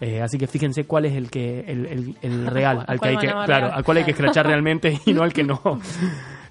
[0.00, 3.10] Eh, así que fíjense cuál es el que el, el- el real, al que ¿Cuál
[3.10, 5.60] hay que, claro, al cual hay que escrachar realmente y no al que no.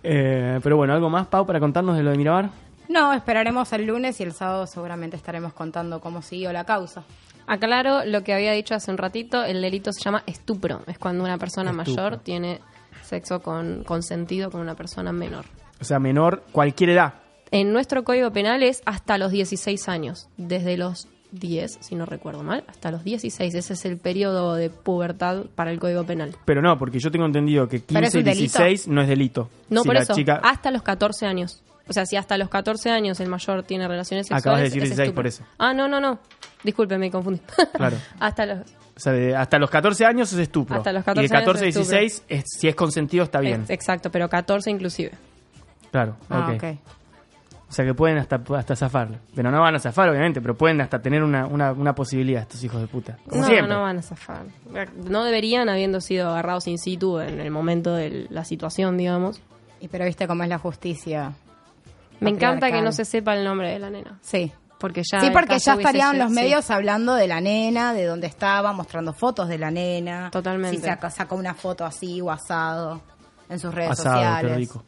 [0.08, 2.52] Eh, pero bueno, algo más, Pau, para contarnos de lo de Miramar.
[2.90, 7.04] No, esperaremos el lunes y el sábado seguramente estaremos contando cómo siguió la causa.
[7.48, 11.24] Aclaro lo que había dicho hace un ratito, el delito se llama estupro, es cuando
[11.24, 11.94] una persona Estupro.
[12.04, 12.60] mayor tiene
[13.04, 15.46] sexo con consentido con una persona menor.
[15.80, 17.14] O sea, menor, cualquier edad.
[17.52, 22.42] En nuestro código penal es hasta los 16 años, desde los 10, si no recuerdo
[22.42, 26.36] mal, hasta los 16, ese es el periodo de pubertad para el código penal.
[26.46, 28.42] Pero no, porque yo tengo entendido que Pero es 15 y un delito.
[28.60, 29.50] 16 no es delito.
[29.70, 31.62] No, Si por eso, chica- hasta los 14 años.
[31.88, 34.44] O sea, si hasta los 14 años el mayor tiene relaciones sexuales.
[34.44, 35.16] Acabas de decir es 16 estupro.
[35.16, 35.44] por eso.
[35.60, 36.20] Ah, no, no, no.
[36.64, 37.42] Disculpe, me confundí.
[37.74, 37.98] Claro.
[38.20, 38.60] hasta los.
[38.98, 40.78] O sea, de- hasta los 14 años es estupro.
[40.78, 42.00] Hasta los y 14 de 14 a años es estupro.
[42.00, 43.62] 16, es- si es consentido, está bien.
[43.62, 45.12] Ex- Exacto, pero 14 inclusive.
[45.92, 46.64] Claro, Ah, ok.
[46.64, 46.78] ok.
[47.68, 49.10] O sea que pueden hasta, hasta zafar.
[49.36, 52.64] Pero no van a zafar, obviamente, pero pueden hasta tener una, una, una posibilidad estos
[52.64, 53.18] hijos de puta.
[53.28, 53.74] Como no, siempre.
[53.74, 54.44] no van a zafar.
[55.10, 59.42] No deberían habiendo sido agarrados in situ en el momento de la situación, digamos.
[59.82, 61.34] Y pero viste cómo es la justicia.
[62.20, 64.20] Me encanta que no se sepa el nombre de la nena.
[64.22, 64.52] Sí.
[64.78, 65.22] Porque ya.
[65.22, 66.36] sí, porque ya estarían los sí.
[66.36, 70.30] medios hablando de la nena, de dónde estaba, mostrando fotos de la nena.
[70.32, 70.78] Totalmente.
[70.78, 73.02] Si saca- sacó una foto así o asado
[73.50, 74.52] en sus redes Asado, sociales.
[74.52, 74.84] qué rico.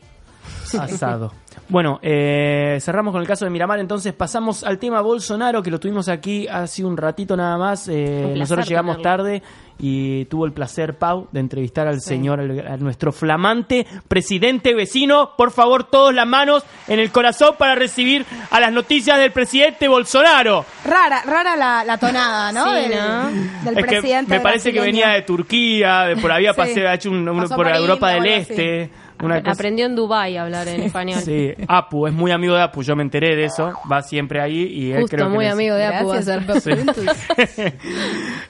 [0.79, 1.33] Asado.
[1.69, 5.79] Bueno, eh, cerramos con el caso de Miramar, entonces pasamos al tema Bolsonaro, que lo
[5.79, 7.87] tuvimos aquí hace un ratito nada más.
[7.89, 9.17] Eh, nosotros llegamos tenerlo.
[9.23, 9.43] tarde
[9.79, 15.31] y tuvo el placer, Pau, de entrevistar al señor, al- a nuestro flamante presidente vecino.
[15.37, 19.87] Por favor, todos las manos en el corazón para recibir a las noticias del presidente
[19.87, 20.65] Bolsonaro.
[20.85, 22.65] Rara, rara la, la tonada, ¿no?
[22.65, 23.27] Sí, del, ¿no?
[23.65, 24.33] del Es que presidente.
[24.33, 26.57] me parece que venía de Turquía, de por había Sí.
[26.57, 28.89] pasado, ha hecho un- por por Europa India del Este.
[29.23, 31.19] Una cosa- Aprendió en Dubai a hablar en español.
[31.19, 34.63] Sí, Apu es muy amigo de Apu, yo me enteré de eso, va siempre ahí
[34.63, 36.43] y él Justo, creo que muy les- amigo de Apu va a ser.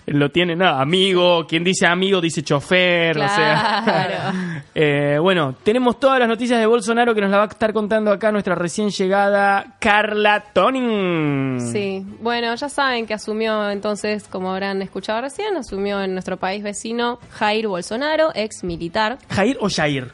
[0.08, 3.82] lo tiene, no, amigo, quien dice amigo dice chofer, o sea.
[3.84, 4.38] Claro.
[4.80, 8.12] Eh, bueno, tenemos todas las noticias de Bolsonaro que nos la va a estar contando
[8.12, 11.60] acá nuestra recién llegada Carla Tonin.
[11.72, 16.62] Sí, bueno, ya saben que asumió entonces, como habrán escuchado recién, asumió en nuestro país
[16.62, 19.18] vecino Jair Bolsonaro, ex militar.
[19.32, 20.12] ¿Jair o Jair?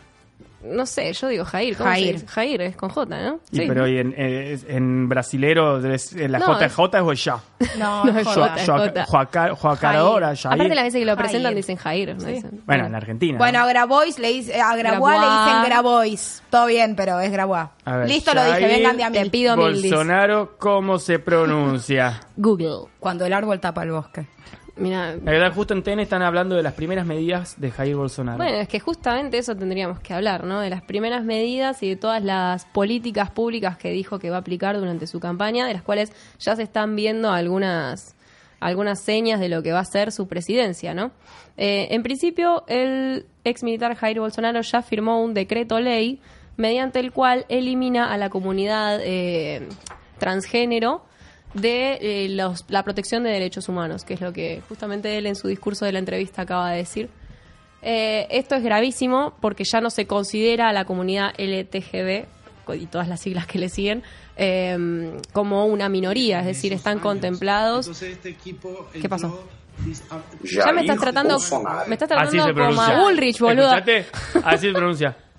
[0.63, 1.75] No sé, yo digo Jair.
[1.75, 2.05] ¿cómo Jair.
[2.05, 2.27] se dice?
[2.27, 3.39] Jair es con J, ¿no?
[3.51, 3.65] Y Sí.
[3.67, 7.37] pero y en, eh, en brasilero es- en la No, JJ es- o ya.
[7.77, 9.05] No, No, es es Jota.
[9.55, 10.53] Juacaradora, Jair.
[10.53, 11.55] Aparte las veces que lo presentan Jair.
[11.57, 12.15] dicen Jair.
[12.15, 12.23] ¿no?
[12.23, 13.37] Dicen- Bueno, en Argentina.
[13.37, 16.43] Bueno, a Grabois le dice, a Grabois le dicen Grabois.
[16.49, 17.67] Todo bien, pero es Grabois.
[17.85, 19.17] A ver, Listo, lo dije, Jair vengan de a mí.
[19.17, 19.55] Te pido.
[19.57, 22.21] Bolsonaro, ¿cómo se pronuncia?
[22.37, 22.89] Google.
[22.99, 24.27] Cuando el árbol tapa el bosque.
[24.75, 28.37] Mira, La verdad, justo en TN están hablando de las primeras medidas de Jair Bolsonaro.
[28.37, 30.59] Bueno, es que justamente eso tendríamos que hablar, ¿no?
[30.59, 34.39] De las primeras medidas y de todas las políticas públicas que dijo que va a
[34.39, 38.15] aplicar durante su campaña, de las cuales ya se están viendo algunas
[38.59, 41.11] algunas señas de lo que va a ser su presidencia, ¿no?
[41.57, 46.21] Eh, en principio, el ex militar Jair Bolsonaro ya firmó un decreto ley
[46.55, 49.67] mediante el cual elimina a la comunidad eh,
[50.17, 51.03] transgénero
[51.53, 55.35] de eh, los- la protección de derechos humanos, que es lo que justamente él en
[55.35, 57.09] su discurso de la entrevista acaba de decir.
[57.81, 62.25] Eh, esto es gravísimo porque ya no se considera a la comunidad LTGB
[62.79, 64.03] y todas las siglas que le siguen
[64.37, 67.87] eh, como una minoría, es decir, están contemplados.
[69.01, 69.27] ¿Qué pasó?
[70.65, 71.39] Ya me estás tratando,
[71.87, 73.69] me estás tratando como a Bullrich, boludo.
[74.43, 75.17] Así se pronuncia.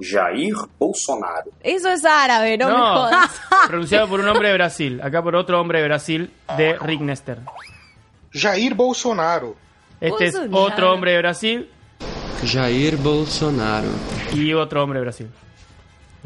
[0.00, 1.50] Jair Bolsonaro.
[1.62, 3.40] Eso es árabe, no, me jodas.
[3.68, 5.00] pronunciado por un hombre de Brasil.
[5.02, 7.38] Acá por otro hombre de Brasil, de Rick Nester.
[8.32, 9.54] Jair Bolsonaro.
[10.00, 10.64] Este es Bolsonaro.
[10.72, 11.70] otro hombre de Brasil
[12.44, 13.88] Jair Bolsonaro.
[14.32, 15.28] y otro hombre de Brasil.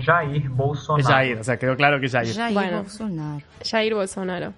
[0.03, 1.01] Jair Bolsonaro.
[1.01, 2.35] Es Jair, o sea, quedó claro que es Jair.
[2.35, 2.79] Jair Bueno.
[2.83, 3.43] Bolsonaro.
[3.69, 4.53] Jair Bolsonaro.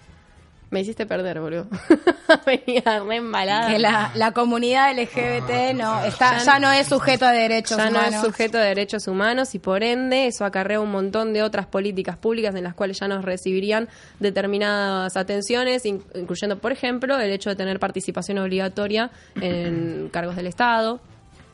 [0.70, 1.66] Me hiciste perder, boludo.
[2.46, 3.68] Venía re embalada.
[3.68, 7.90] Que la, la comunidad LGBT no, está, ya no es sujeto de derechos ya no
[7.98, 8.14] humanos.
[8.16, 12.18] es sujeto de derechos humanos y por ende eso acarrea un montón de otras políticas
[12.18, 13.88] públicas en las cuales ya nos recibirían
[14.20, 20.48] determinadas atenciones, in- incluyendo, por ejemplo, el hecho de tener participación obligatoria en cargos del
[20.48, 21.00] Estado,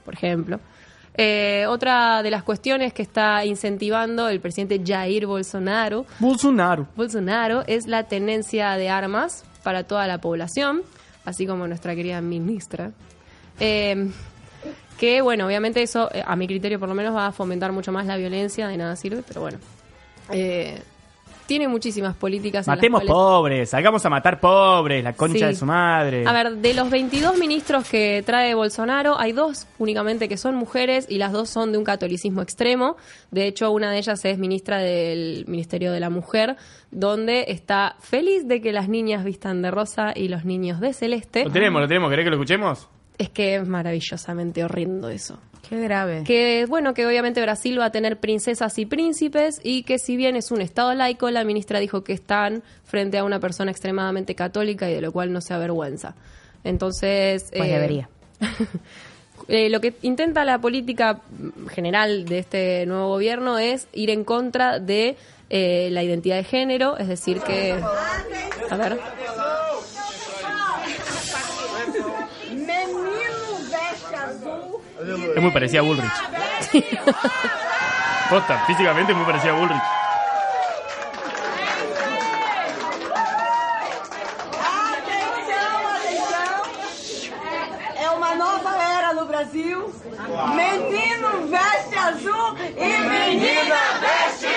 [0.04, 0.58] por ejemplo.
[1.16, 6.88] Eh, otra de las cuestiones que está incentivando el presidente Jair Bolsonaro Bolsonaro.
[6.96, 10.82] Bolsonaro es la tenencia de armas para toda la población,
[11.24, 12.90] así como nuestra querida ministra.
[13.60, 14.10] Eh,
[14.98, 17.92] que, bueno, obviamente eso, eh, a mi criterio por lo menos, va a fomentar mucho
[17.92, 19.58] más la violencia, de nada sirve, pero bueno.
[20.30, 20.80] Eh,
[21.46, 22.66] tiene muchísimas políticas.
[22.66, 25.44] en las Matemos cuales- pobres, salgamos a matar pobres, la concha Sí.
[25.44, 26.24] de su madre.
[26.26, 31.06] A ver, de los 22 ministros que trae Bolsonaro, hay dos únicamente que son mujeres
[31.08, 32.96] y las dos son de un catolicismo extremo.
[33.30, 36.56] De hecho, una de ellas es ministra del Ministerio de la Mujer,
[36.90, 41.44] donde está feliz de que las niñas vistan de rosa y los niños de celeste.
[41.44, 42.88] Lo tenemos, lo tenemos, ¿querés que lo escuchemos?
[43.18, 45.38] Es que es maravillosamente horrendo eso.
[45.68, 46.24] Qué grave.
[46.24, 50.36] Que bueno, que obviamente Brasil va a tener princesas y príncipes y que si bien
[50.36, 54.90] es un estado laico, la ministra dijo que están frente a una persona extremadamente católica
[54.90, 56.14] y de lo cual no se avergüenza.
[56.64, 57.50] Entonces...
[57.50, 58.08] Pues eh, debería.
[59.48, 61.20] eh, lo que intenta la política
[61.68, 65.16] general de este nuevo gobierno es ir en contra de
[65.48, 67.74] eh, la identidad de género, es decir que...
[68.70, 68.98] A ver.
[75.36, 76.12] Es muy parecida a Bullrich.
[78.30, 79.82] Posta, físicamente es muy parecida a Bullrich.
[87.96, 89.78] É uma nova era no Brasil.
[90.56, 94.48] Menino veste azul e menina veste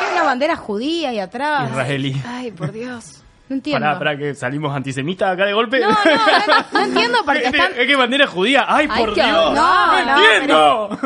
[0.00, 1.70] Hay una bandera judía ahí atrás.
[1.70, 2.22] Israelí.
[2.26, 3.22] Ay, por Dios.
[3.48, 3.86] No entiendo.
[3.86, 5.78] Pará, pará, que salimos antisemitas acá de golpe.
[5.80, 7.72] No, no, no, no entiendo porque Es que- están...
[7.80, 8.64] Es que bandera judía.
[8.68, 9.28] ¡Ay, Ay, por Dios!
[9.54, 10.98] no, no, entiendo!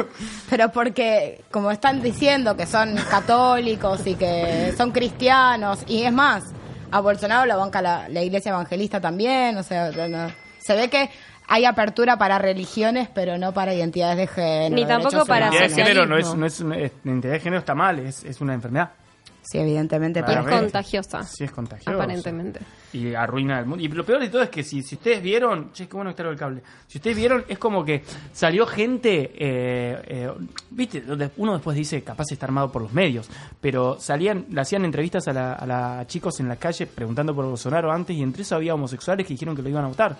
[0.48, 6.44] Pero porque, como están diciendo que son católicos y que son cristianos, y es más,
[6.90, 11.10] a Bolsonaro la banca la, la iglesia evangelista también, o sea, no- se ve que
[11.46, 14.74] hay apertura para religiones, pero no para identidades de género.
[14.76, 16.60] Ni tampoco para La identidad de género no es, no es,
[17.04, 18.90] identidad de género está mal, es, es una enfermedad.
[19.42, 20.20] Sí, evidentemente.
[20.26, 21.22] Y es contagiosa.
[21.24, 21.90] Sí, es contagiosa.
[21.92, 22.60] Aparentemente.
[22.92, 23.82] Y arruina el mundo.
[23.84, 26.22] Y lo peor de todo es que si, si ustedes vieron, che, qué bueno que
[26.22, 26.62] el cable.
[26.86, 30.30] Si ustedes vieron, es como que salió gente, eh, eh,
[30.70, 33.28] viste, donde uno después dice capaz está armado por los medios,
[33.60, 37.34] pero salían, le hacían entrevistas a, la, a, la- a chicos en la calle preguntando
[37.34, 40.16] por Bolsonaro antes y entre eso había homosexuales que dijeron que lo iban a votar.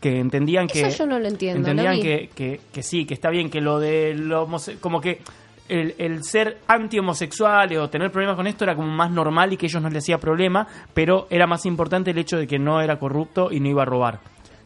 [0.00, 0.82] Que entendían que.
[0.82, 3.78] Eso yo no lo entiendo, Entendían que, que, que sí, que está bien, que lo
[3.80, 4.46] de lo
[4.80, 5.20] como que
[5.68, 9.66] el, el ser anti-homosexuales o tener problemas con esto era como más normal y que
[9.66, 12.98] ellos no les hacía problema, pero era más importante el hecho de que no era
[12.98, 14.20] corrupto y no iba a robar.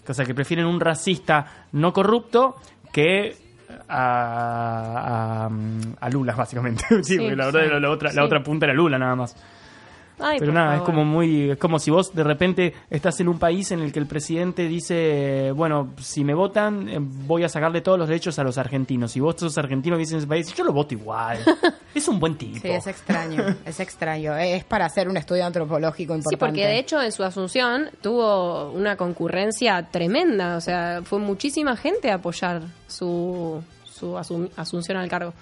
[0.09, 2.57] O sea, que prefieren un racista no corrupto
[2.92, 3.36] que
[3.88, 5.51] a, a,
[6.01, 6.84] a Lula, básicamente.
[6.88, 7.68] sí, Sí, porque la verdad sí.
[7.70, 9.36] la, la otra, la otra punta era Lula nada más.
[10.20, 10.86] Ay, Pero nada, es favor.
[10.94, 13.98] como muy, es como si vos de repente estás en un país en el que
[13.98, 18.44] el presidente dice, bueno, si me votan, eh, voy a sacarle todos los derechos a
[18.44, 19.16] los argentinos.
[19.16, 21.38] Y vos sos argentino y dices en ese país, yo lo voto igual.
[21.94, 22.58] es un buen tipo.
[22.60, 24.36] Sí, es extraño, es extraño.
[24.36, 26.36] Es para hacer un estudio antropológico Sí, importante.
[26.46, 32.10] porque de hecho en su asunción tuvo una concurrencia tremenda, o sea, fue muchísima gente
[32.10, 35.32] a apoyar su, su asum- asunción al cargo.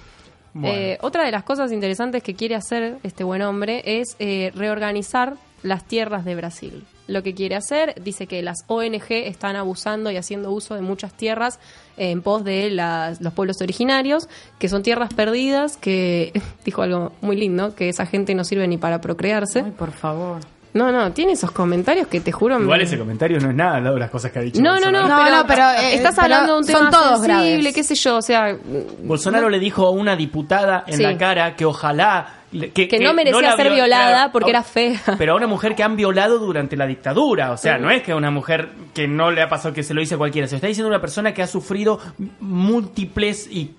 [0.55, 0.77] Bueno.
[0.77, 5.35] Eh, otra de las cosas interesantes que quiere hacer este buen hombre es eh, reorganizar
[5.63, 6.85] las tierras de Brasil.
[7.09, 11.13] Lo que quiere hacer, dice que las ONG están abusando y haciendo uso de muchas
[11.15, 11.59] tierras
[11.97, 14.29] en pos de las- los pueblos originarios,
[14.59, 16.33] que son tierras perdidas, que
[16.65, 19.63] dijo algo muy lindo, que esa gente no sirve ni para procrearse.
[19.65, 20.41] Ay, por favor.
[20.79, 22.59] No, no, tiene esos comentarios que te juro...
[22.61, 24.61] Igual me- ese comentario no es nada al lado de las cosas que ha dicho.
[24.63, 27.21] No, no, no, pero, no, pero, eh, estás pero hablando de un son tema todos
[27.21, 27.75] sensible, graves.
[27.75, 28.57] qué sé yo, o sea...
[29.03, 31.03] Bolsonaro le dijo a una diputada en Sí.
[31.03, 32.35] la cara que ojalá...
[32.73, 34.99] Que, Que no merecía ser viol- violada claro, porque a- era fea.
[35.19, 37.53] Pero a una mujer que han violado durante la dictadura.
[37.53, 39.93] O sea, no es que a una mujer que no le ha pasado que se
[39.93, 40.49] lo dice a cualquiera.
[40.49, 42.01] Se está diciendo una persona que ha sufrido
[42.41, 43.73] múltiples y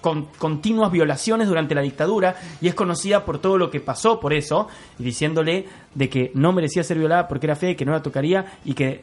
[0.00, 4.32] con, continuas violaciones durante la dictadura y es conocida por todo lo que pasó por
[4.32, 4.68] eso.
[4.98, 8.44] Y diciéndole de que no merecía ser violada porque era fea que no la tocaría
[8.64, 9.02] y que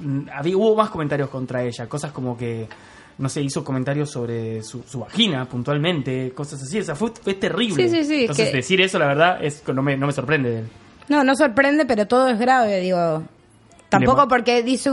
[0.00, 1.88] mm, había, hubo más comentarios contra ella.
[1.88, 2.68] Cosas como que
[3.18, 7.34] no sé, hizo comentarios sobre su, su vagina puntualmente, cosas así, o sea, fue, fue
[7.34, 7.76] terrible.
[7.76, 10.50] Sí, sí, sí, Entonces, que- decir eso, la verdad, es no me, no me sorprende
[10.50, 10.68] de él.
[11.08, 13.22] No, no sorprende, pero todo es grave, digo.
[13.88, 14.90] Tampoco porque dice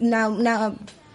[0.00, 0.72] una, una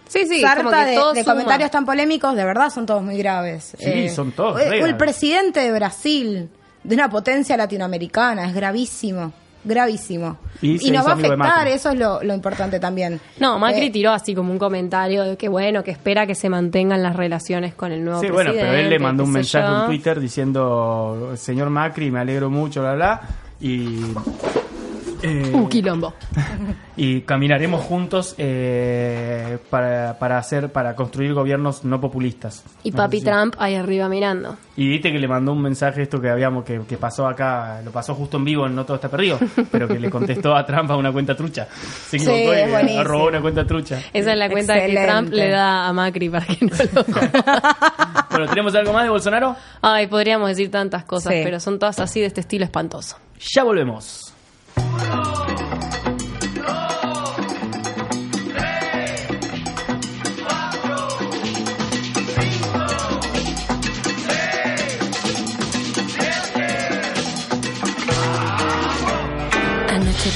[0.08, 1.32] Sí, sí, sarta como que de, todo de suma.
[1.34, 3.76] comentarios tan polémicos, de verdad son todos muy graves.
[3.78, 4.94] Sí, son todos o- re o el graves.
[4.96, 6.48] presidente de Brasil,
[6.82, 9.32] de una potencia latinoamericana, es gravísimo,
[9.64, 10.38] gravísimo.
[10.62, 13.20] Y nos va a afectar, eso es lo, lo importante también.
[13.38, 16.48] No, Macri Eh, tiró así como un comentario de que bueno, que espera que se
[16.48, 18.70] mantengan las relaciones con el nuevo Sí, bueno, presidente.
[18.72, 19.80] pero él le mandó un mensaje yo.
[19.80, 23.20] en Twitter diciendo, señor Macri, me alegro mucho, bla, bla,
[23.60, 24.00] y...
[25.22, 26.14] eh, Un quilombo.
[26.96, 32.64] y caminaremos juntos eh, para, para hacer para construir gobiernos no populistas.
[32.82, 34.56] Y No Papi Trump ahí arriba mirando.
[34.76, 37.90] Y viste que le mandó un mensaje esto que habíamos que, que pasó acá, lo
[37.90, 39.38] pasó justo en vivo en No Todo Está Perdido,
[39.72, 41.66] pero que le contestó a Trump a una cuenta trucha.
[41.66, 44.00] Se Sí, equivocó y robó una cuenta trucha.
[44.12, 44.94] Esa es la cuenta que.
[45.06, 47.04] Trump le da a Macri para que no lo
[48.30, 49.56] Bueno, ¿tenemos algo más de Bolsonaro?
[49.82, 51.40] Ay, podríamos decir tantas cosas, Sí.
[51.42, 53.16] pero son todas así de este estilo espantoso.
[53.54, 54.27] Ya volvemos.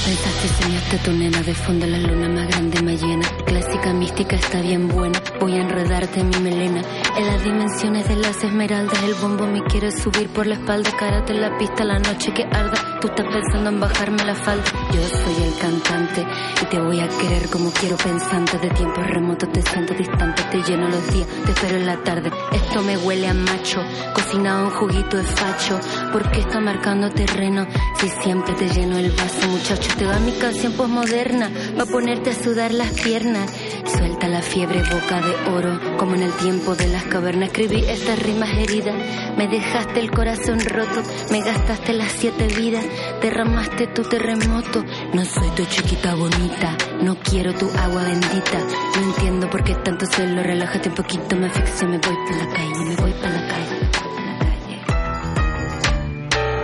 [0.05, 3.25] Pensaste soñaste tu nena de fondo la luna más grande más llena.
[3.45, 5.21] Clásica mística está bien buena.
[5.39, 6.81] Voy a enredarte en mi melena.
[7.15, 10.91] En las dimensiones de las esmeraldas El bombo me quiere subir por la espalda.
[10.97, 14.63] Karate en la pista la noche que arda Tú estás pensando en bajarme la falda.
[14.93, 16.25] Yo soy el cantante
[16.61, 18.57] Y te voy a querer como quiero pensante.
[18.59, 22.31] De tiempos remotos te siento distante Te lleno los días, te espero en la tarde.
[22.53, 23.83] Esto me huele a macho
[24.13, 25.81] Cocinado en juguito de facho.
[26.13, 27.67] ¿Por qué está marcando terreno?
[27.99, 29.49] Si siempre te lleno el vaso.
[29.49, 33.51] Muchacho Te va mi canción posmoderna Va a ponerte a sudar las piernas
[33.85, 35.97] Suelta la fiebre boca de oro.
[35.97, 38.95] Como en el tiempo de las cavernas Escribí estas rimas heridas.
[39.37, 41.03] Me dejaste el corazón roto.
[41.31, 42.85] Me gastaste las siete vidas.
[43.21, 44.83] Derramaste tu terremoto.
[45.13, 46.77] No soy tu chiquita bonita.
[47.01, 48.59] No quiero tu agua bendita.
[48.95, 52.53] No entiendo por qué tanto celo Relájate un poquito, me asfixio Me voy para la
[52.53, 53.83] calle, me voy para la calle.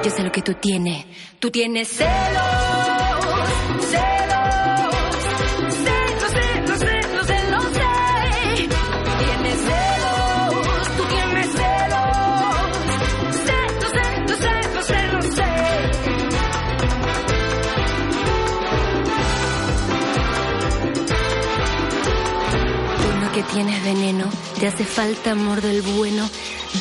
[0.03, 1.05] Yo sé lo que tú tienes.
[1.39, 2.09] Tú tienes celos,
[3.81, 4.88] celos,
[23.43, 24.25] tienes veneno,
[24.59, 26.29] te hace falta amor del bueno.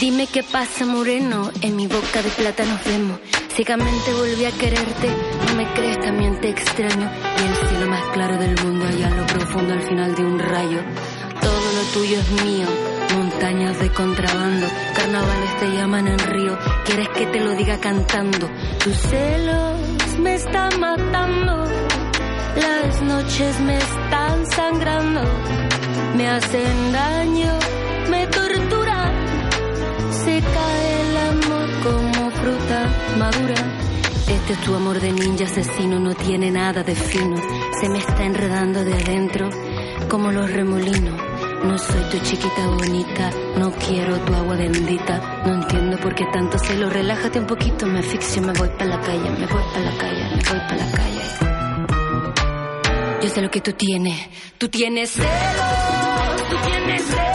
[0.01, 3.19] Dime qué pasa, moreno, en mi boca de plata nos vemos.
[3.55, 5.09] Ciegamente volví a quererte,
[5.47, 7.11] no me crees, también te extraño.
[7.39, 10.39] Y el cielo más claro del mundo, allá en lo profundo al final de un
[10.39, 10.81] rayo.
[11.41, 12.67] Todo lo tuyo es mío,
[13.17, 16.59] montañas de contrabando, carnavales te llaman en río.
[16.85, 18.49] ¿Quieres que te lo diga cantando?
[18.83, 19.79] Tus celos
[20.19, 21.65] me están matando,
[22.57, 25.23] las noches me están sangrando,
[26.19, 27.59] me hacen daño,
[28.11, 29.13] me torturan.
[30.11, 32.79] Se cae el amor como fruta
[33.17, 33.55] madura.
[34.27, 37.37] Este es tu amor de ninja asesino, no tiene nada de fino.
[37.81, 39.49] Se me está enredando de adentro
[40.09, 41.15] como los remolinos.
[41.63, 45.43] No soy tu chiquita bonita, no quiero tu agua bendita.
[45.47, 46.91] No entiendo por qué tanto celo.
[46.91, 50.25] Relájate un poquito, me asfixio, me voy para la calle, me voy para la calle,
[50.25, 51.19] me voy para la calle.
[53.21, 56.08] Yo sé lo que tú tienes, tú tienes celos,
[56.49, 57.28] tú tienes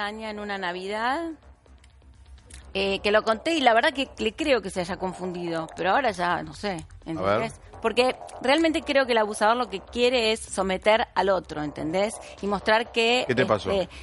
[0.00, 1.32] extraña en una Navidad
[2.72, 5.90] eh, que lo conté y la verdad que le creo que se haya confundido, pero
[5.90, 7.60] ahora ya no sé, ¿entendés?
[7.82, 12.14] Porque realmente creo que el abusador lo que quiere es someter al otro, ¿entendés?
[12.40, 13.24] Y mostrar que...
[13.26, 13.70] ¿Qué te pasó?
[13.70, 13.94] este,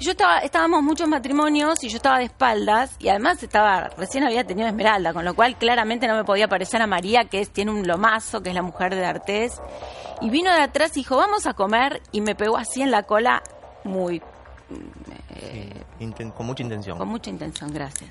[0.00, 4.44] yo estaba, estábamos muchos matrimonios y yo estaba de espaldas y además estaba, recién había
[4.44, 7.70] tenido Esmeralda, con lo cual claramente no me podía parecer a María, que es, tiene
[7.70, 9.60] un lomazo, que es la mujer de Artés.
[10.20, 13.04] Y vino de atrás y dijo, vamos a comer, y me pegó así en la
[13.04, 13.42] cola,
[13.84, 14.20] muy,
[15.30, 16.98] eh, Inten- con mucha intención.
[16.98, 18.10] con mucha intención, gracias.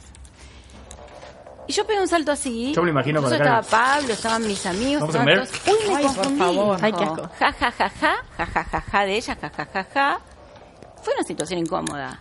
[1.65, 2.73] Y yo pegué un salto así.
[2.73, 3.67] Yo me lo imagino con estaba cara.
[3.69, 4.99] Pablo, estaban mis amigos.
[5.01, 5.61] ¿Vamos a estaban comer?
[5.63, 6.79] todos- Uy, me Ay, por favor.
[6.81, 7.29] Ay, qué asco.
[7.39, 10.19] Ja, ja, ja, ja, ja, ja, ja, ja, de ella, ja, ja, ja, ja.
[11.01, 12.19] Fue una situación incómoda.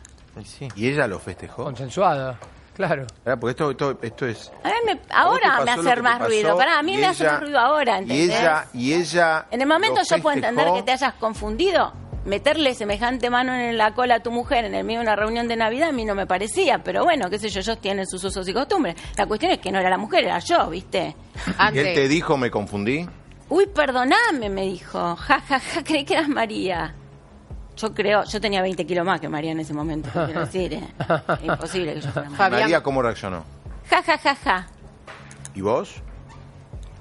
[0.76, 1.64] ¿Y ella lo festejó?
[1.64, 2.38] Consensuada,
[2.74, 3.05] claro.
[3.24, 4.51] Porque esto, esto, esto es...
[4.64, 6.57] A mí me- ahora me hace más pasó, ruido.
[6.57, 8.28] Para a mí y me hace más ruido ahora, Y ¿entendés?
[8.40, 9.47] ella, y ella...
[9.51, 11.93] En el momento yo puedo entender que te hayas confundido,
[12.25, 15.49] meterle semejante mano en la cola a tu mujer en el medio de una reunión
[15.49, 18.23] de Navidad a mí no me parecía, pero bueno, qué sé yo, ellos tienen sus
[18.25, 18.97] usos y costumbres.
[19.16, 21.16] La cuestión es que no era la mujer, era yo, ¿viste?
[21.73, 23.07] ¿Y él te dijo, me confundí?
[23.49, 25.16] Uy, perdoname, me dijo.
[25.16, 26.95] Ja, ja, ja, creí que eras María.
[27.77, 30.89] Yo creo, yo tenía 20 kilos más que María en ese momento, quiero decir, ¿eh?
[31.43, 32.61] Imposible que yo fuera María.
[32.61, 33.45] María, ¿cómo reaccionó?
[33.89, 34.66] Ja, ja, ja, ja.
[35.55, 36.03] ¿Y vos?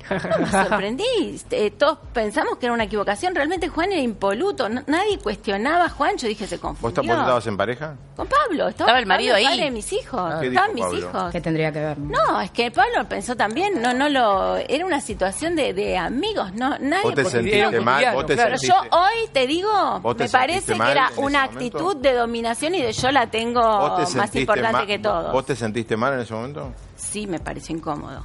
[0.10, 1.40] Me sorprendí.
[1.52, 3.34] Eh, todos pensamos que era una equivocación.
[3.36, 4.70] Realmente Juan era impoluto.
[4.70, 6.18] No- nadie cuestionaba a Juan.
[6.18, 7.04] Yo dije, se ¿Vos, confundió.
[7.14, 7.96] vos estabas en pareja?
[8.16, 8.68] Con Pablo.
[8.68, 9.54] Estaba, Estaba el marido Pablo, ahí.
[9.56, 10.34] padre de mis hijos.
[10.42, 11.00] ¿Qué Estaban mis Pablo?
[11.00, 11.32] hijos.
[11.32, 11.98] ¿Qué tendría que ver?
[12.00, 16.54] No, es que Pablo pensó también, no, no lo, era una situación de, de amigos,
[16.54, 17.04] no, nadie.
[17.04, 18.14] ¿Vos te sentiste mal?
[18.14, 21.46] ¿Vos te Pero sentiste, yo hoy te digo, ¿Vos te me parece que era una
[21.46, 21.58] momento?
[21.58, 25.32] actitud de dominación y de yo la tengo ¿Vos te más importante que todo.
[25.32, 26.72] ¿Vos te sentiste mal en ese momento?
[26.96, 28.24] Sí, me pareció incómodo.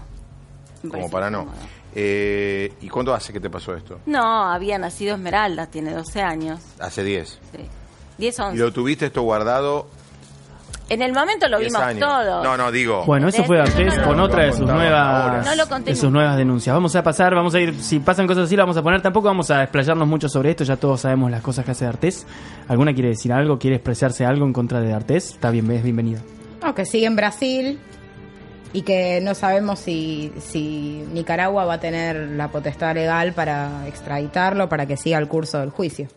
[0.87, 1.47] Me Como para no.
[1.95, 4.01] Eh, ¿Y cuánto hace que te pasó esto?
[4.07, 6.61] No, había nacido Esmeralda, tiene 12 años.
[6.78, 7.28] Hace 10.
[7.53, 7.59] Sí.
[8.18, 8.59] 10, ¿Y 11.
[8.59, 9.87] lo tuviste esto guardado
[10.89, 12.01] En el momento lo 10 vimos años?
[12.09, 12.45] todo.
[12.45, 13.05] No, no, digo.
[13.07, 15.45] Bueno, eso fue Desde- antes no, con no, otra de sus nuevas.
[15.47, 16.74] No lo conté de sus nuevas denuncias.
[16.74, 19.01] Vamos a pasar, vamos a ir, si pasan cosas así, la vamos a poner.
[19.03, 22.26] Tampoco vamos a explayarnos mucho sobre esto, ya todos sabemos las cosas que hace D'Artés.
[22.68, 23.59] ¿Alguna quiere decir algo?
[23.59, 25.30] ¿Quiere expresarse algo en contra de D'Artés?
[25.32, 26.20] Está bien, es bienvenido.
[26.62, 27.78] No, que sigue en Brasil
[28.72, 34.68] y que no sabemos si, si Nicaragua va a tener la potestad legal para extraditarlo,
[34.68, 36.08] para que siga el curso del juicio.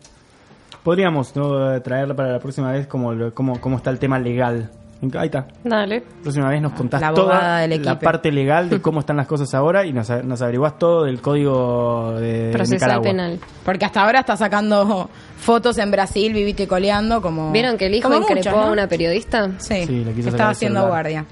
[0.82, 1.80] Podríamos ¿no?
[1.82, 4.70] Traerla para la próxima vez como, lo- como, cómo está el tema legal.
[5.14, 5.46] Ahí está.
[5.64, 6.02] Dale.
[6.22, 9.86] próxima vez nos contás La toda la parte legal de cómo están las cosas ahora
[9.86, 13.02] y nos, nos averiguás todo del código de Procesal Nicaragua.
[13.02, 13.38] penal.
[13.64, 17.50] Porque hasta ahora está sacando fotos en Brasil, vivito y coleando, como...
[17.50, 18.62] ¿Vieron que el hijo como increpó muchos, ¿no?
[18.68, 19.48] a una periodista?
[19.56, 21.24] Sí, Sí, le quiso estaba haciendo guardia.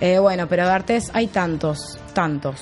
[0.00, 2.60] Eh, bueno, pero de Artés hay tantos, tantos.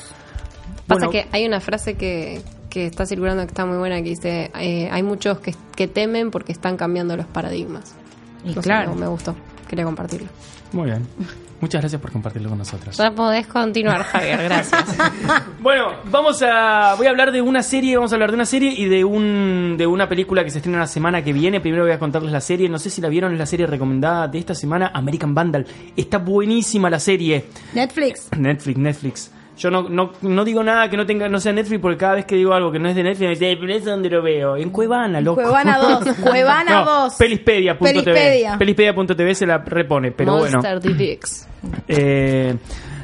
[0.86, 1.10] Pasa Bueno.
[1.10, 4.88] que hay una frase que, que está circulando que está muy buena que dice, eh,
[4.90, 7.94] hay muchos que, que temen porque están cambiando los paradigmas.
[8.44, 8.94] Y No sé, claro.
[8.94, 9.34] me gustó.
[9.68, 10.28] Quería compartirlo.
[10.72, 11.06] Muy bien.
[11.60, 12.96] Muchas gracias por compartirlo con nosotros.
[12.96, 14.84] Ya podés continuar, Javier, gracias.
[15.60, 18.72] Bueno, vamos a voy a hablar de una serie, vamos a hablar de una serie
[18.72, 21.60] y de un de una película que se estrena la semana que viene.
[21.60, 24.28] Primero voy a contarles la serie, no sé si la vieron, es la serie recomendada
[24.28, 25.66] de esta semana, American Vandal.
[25.96, 27.46] Está buenísima la serie.
[27.74, 28.28] Netflix.
[28.36, 29.30] Netflix, Netflix.
[29.56, 32.26] Yo no, no, no digo nada que no tenga no sea Netflix porque cada vez
[32.26, 34.56] que digo algo que no es de Netflix me dice, pero es donde lo veo.
[34.56, 35.40] En Cuevana, loco.
[35.40, 37.14] Cuevana 2, Cuevana No, 2.
[37.14, 37.92] Pelispedia.tv.
[37.92, 38.58] Pelispedia.
[38.58, 40.60] Pelispedia.tv se la repone, pero bueno.
[40.62, 41.48] Monster Dicks.
[41.88, 42.54] Eh,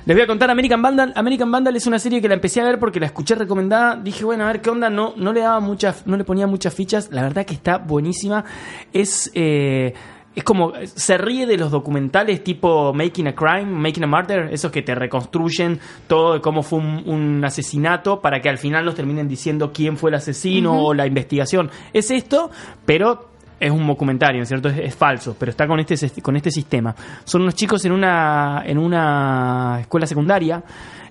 [0.05, 1.12] les voy a contar American Vandal.
[1.14, 3.96] American Vandal es una serie que la empecé a ver porque la escuché recomendada.
[3.96, 4.90] Dije, bueno, a ver qué onda.
[4.90, 7.09] No, no le daba muchas, no le ponía muchas fichas.
[7.12, 8.44] La verdad que está buenísima.
[8.92, 9.94] Es, eh,
[10.35, 14.70] es como, se ríe de los documentales tipo Making a Crime, Making a Murder, esos
[14.72, 18.95] que te reconstruyen todo de cómo fue un, un asesinato para que al final nos
[18.95, 21.70] terminen diciendo quién fue el asesino o la investigación.
[21.93, 22.51] Es esto,
[22.87, 23.28] pero
[23.61, 24.68] es un documentario, ¿no es cierto?
[24.68, 26.95] Es, es falso, pero está con este con este sistema.
[27.24, 30.62] Son unos chicos en una en una escuela secundaria.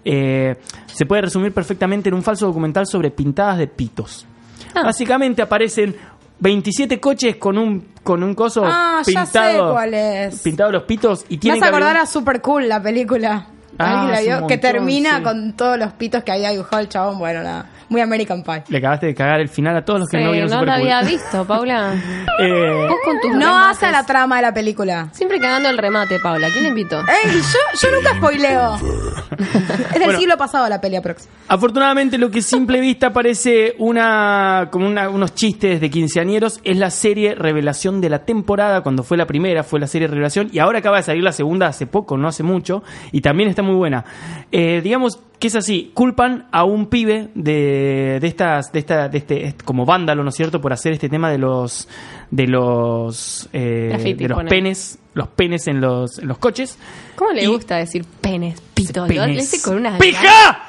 [0.04, 0.56] eh,
[0.88, 4.26] se puede resumir perfectamente en un falso documental sobre pintadas de pitos.
[4.74, 4.84] Ah.
[4.84, 5.96] Básicamente aparecen
[6.42, 10.42] 27 coches con un con un coso Ah, ya sé pintado cuál es.
[10.42, 13.46] pintado los pitos y tienen hace que acordar a Super Cool, la película.
[13.80, 15.24] Ah, que montón, termina sí.
[15.24, 17.18] con todos los pitos que había dibujado el chabón.
[17.20, 17.66] Bueno, nada.
[17.90, 18.64] Muy American Pie.
[18.70, 20.72] Le acabaste de cagar el final a todos los que Sí, no vieron no lo
[20.72, 21.94] había visto, Paula.
[22.40, 23.78] Eh, Vos con tus No remates.
[23.78, 25.10] hace la trama de la película.
[25.12, 26.48] Siempre cagando el remate, Paula.
[26.52, 27.00] ¿Quién le invitó?
[27.00, 27.32] ¡Ey!
[27.34, 28.76] Yo, yo nunca spoileo.
[29.38, 30.20] es del Bueno.
[30.20, 31.28] siglo pasado la peli aprox.
[31.48, 36.78] Afortunadamente lo que a simple vista parece una como una- unos chistes de quinceañeros es
[36.78, 40.60] la serie Revelación de la temporada, cuando fue la primera fue la serie Revelación y
[40.60, 43.76] ahora acaba de salir la segunda hace poco, no hace mucho, y también está muy
[43.76, 44.04] buena.
[44.52, 49.18] Eh, digamos que es así, culpan a un pibe de, de estas, de esta, de
[49.18, 51.88] este, est- como vándalo, ¿no es cierto?, por hacer este tema de los
[52.30, 54.50] de los eh, Graffiti, de los pone.
[54.50, 56.78] penes, los penes en los, en los coches.
[57.16, 59.02] ¿Cómo le Y- gusta decir penes, pito?
[59.02, 59.52] Lo Penes.
[59.52, 59.98] dice con una...
[59.98, 60.68] ¡Pija!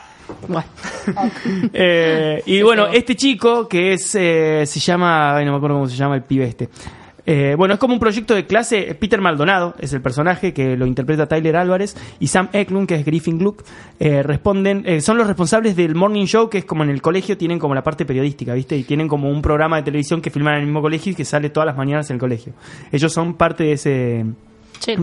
[1.74, 5.88] Eh, y bueno, este chico que es, eh, se llama, ay, no me acuerdo cómo
[5.88, 6.68] se llama el pibe este.
[7.24, 8.96] Eh, bueno, es como un proyecto de clase.
[8.98, 13.04] Peter Maldonado es el personaje que lo interpreta Tyler Álvarez y Sam Eklund, que es
[13.04, 13.64] Griffin Gluck,
[14.00, 17.36] eh, responden, eh, son los responsables del morning show, que es como en el colegio
[17.36, 18.76] tienen como la parte periodística, ¿viste?
[18.76, 21.24] Y tienen como un programa de televisión que filman en el mismo colegio y que
[21.24, 22.52] sale todas las mañanas en el colegio.
[22.90, 24.24] Ellos son parte de ese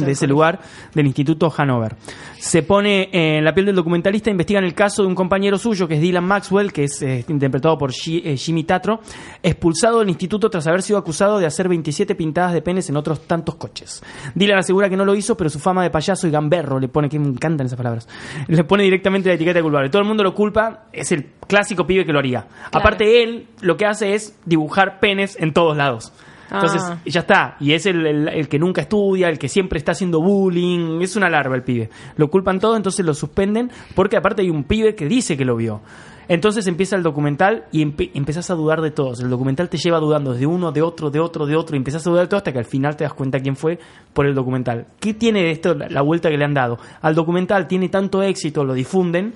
[0.05, 0.59] De ese lugar
[0.93, 1.95] del Instituto Hanover.
[2.37, 5.95] Se pone en la piel del documentalista, investigan el caso de un compañero suyo que
[5.95, 9.01] es Dylan Maxwell, que es eh, interpretado por Ji- eh, Jimmy Tatro,
[9.43, 13.21] expulsado del instituto tras haber sido acusado de hacer 27 pintadas de penes en otros
[13.21, 14.01] tantos coches.
[14.35, 17.09] Dylan asegura que no lo hizo, pero su fama de payaso y gamberro le pone,
[17.09, 18.07] que me encantan esas palabras,
[18.47, 19.89] le pone directamente la etiqueta de culpable.
[19.89, 22.47] Todo el mundo lo culpa, es el clásico pibe que lo haría.
[22.71, 26.11] Aparte él lo que hace es dibujar penes en todos lados.
[26.51, 26.97] Entonces, Ah.
[27.05, 27.55] y ya está.
[27.59, 31.01] Y es el, el- el que nunca estudia, el que siempre está haciendo bullying.
[31.01, 31.89] Es una larva el pibe.
[32.17, 35.55] Lo culpan todo, entonces lo suspenden porque aparte hay un pibe que dice que lo
[35.55, 35.81] vio.
[36.27, 39.19] Entonces empieza el documental y empe- empezás a dudar de todos.
[39.19, 41.75] El documental te lleva dudando de uno, de otro, de otro, de otro.
[41.75, 43.79] Y empezás a dudar de todo hasta que al final te das cuenta quién fue
[44.13, 44.85] por el documental.
[44.99, 46.77] ¿Qué tiene de esto la vuelta que le han dado?
[47.01, 49.33] Al documental tiene tanto éxito, lo difunden,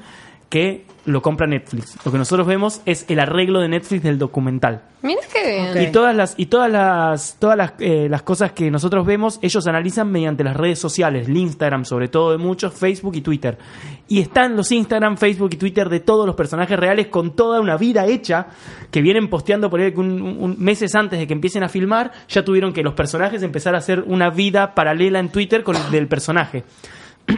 [0.54, 1.98] que lo compra Netflix.
[2.06, 4.84] Lo que nosotros vemos es el arreglo de Netflix del documental.
[5.02, 5.90] Mira qué bien.
[5.90, 9.66] Y todas las y todas las todas las, eh, las cosas que nosotros vemos, ellos
[9.66, 13.58] analizan mediante las redes sociales, el Instagram sobre todo de muchos, Facebook y Twitter.
[14.08, 17.76] Y están los Instagram, Facebook y Twitter de todos los personajes reales con toda una
[17.76, 18.50] vida hecha
[18.92, 22.12] que vienen posteando por ahí que un, un- meses antes de que empiecen a filmar,
[22.30, 25.90] ya tuvieron que los personajes empezar a hacer una vida paralela en Twitter con el
[25.90, 26.64] del personaje.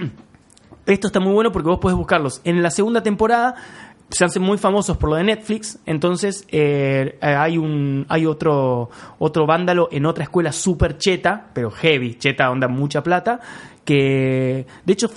[0.86, 2.42] Esto está muy bueno porque vos podés buscarlos.
[2.44, 3.56] En la segunda temporada
[4.10, 9.48] se hacen muy famosos por lo de Netflix, entonces eh, hay un hay otro otro
[9.48, 13.40] vándalo en otra escuela super cheta, pero heavy, cheta onda mucha plata,
[13.86, 15.10] que de hecho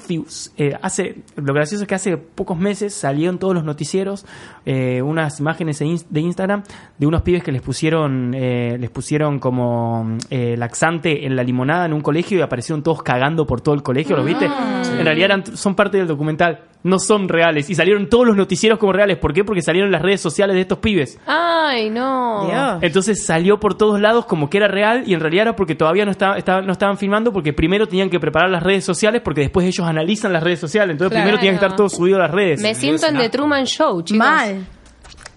[0.59, 4.27] eh, hace lo gracioso es que hace pocos meses salieron todos los noticieros
[4.67, 6.63] eh, unas imágenes de ins- de Instagram
[6.99, 11.87] de unos pibes que les pusieron eh, les pusieron como eh, laxante en la limonada
[11.87, 14.45] en un colegio y aparecieron todos cagando por todo el colegio, ¿los viste?
[14.47, 18.79] En realidad eran- son parte del documental, no son reales y salieron todos los noticieros
[18.79, 19.45] como reales, ¿por qué?
[19.45, 21.19] Porque salieron las redes sociales de estos pibes.
[21.27, 22.49] Ay, no.
[22.81, 26.05] Entonces salió por todos lados como que era real y en realidad era porque todavía
[26.05, 29.41] no, estaba, estaba- no estaban filmando porque primero tenían que preparar las redes sociales porque
[29.43, 30.93] después ellos analizan las redes sociales.
[30.93, 31.25] Entonces Claro.
[31.25, 32.61] primero tenían que estar todo subido a las redes.
[32.63, 34.19] Me siento en The Truman Show, chicos.
[34.27, 34.67] Mal.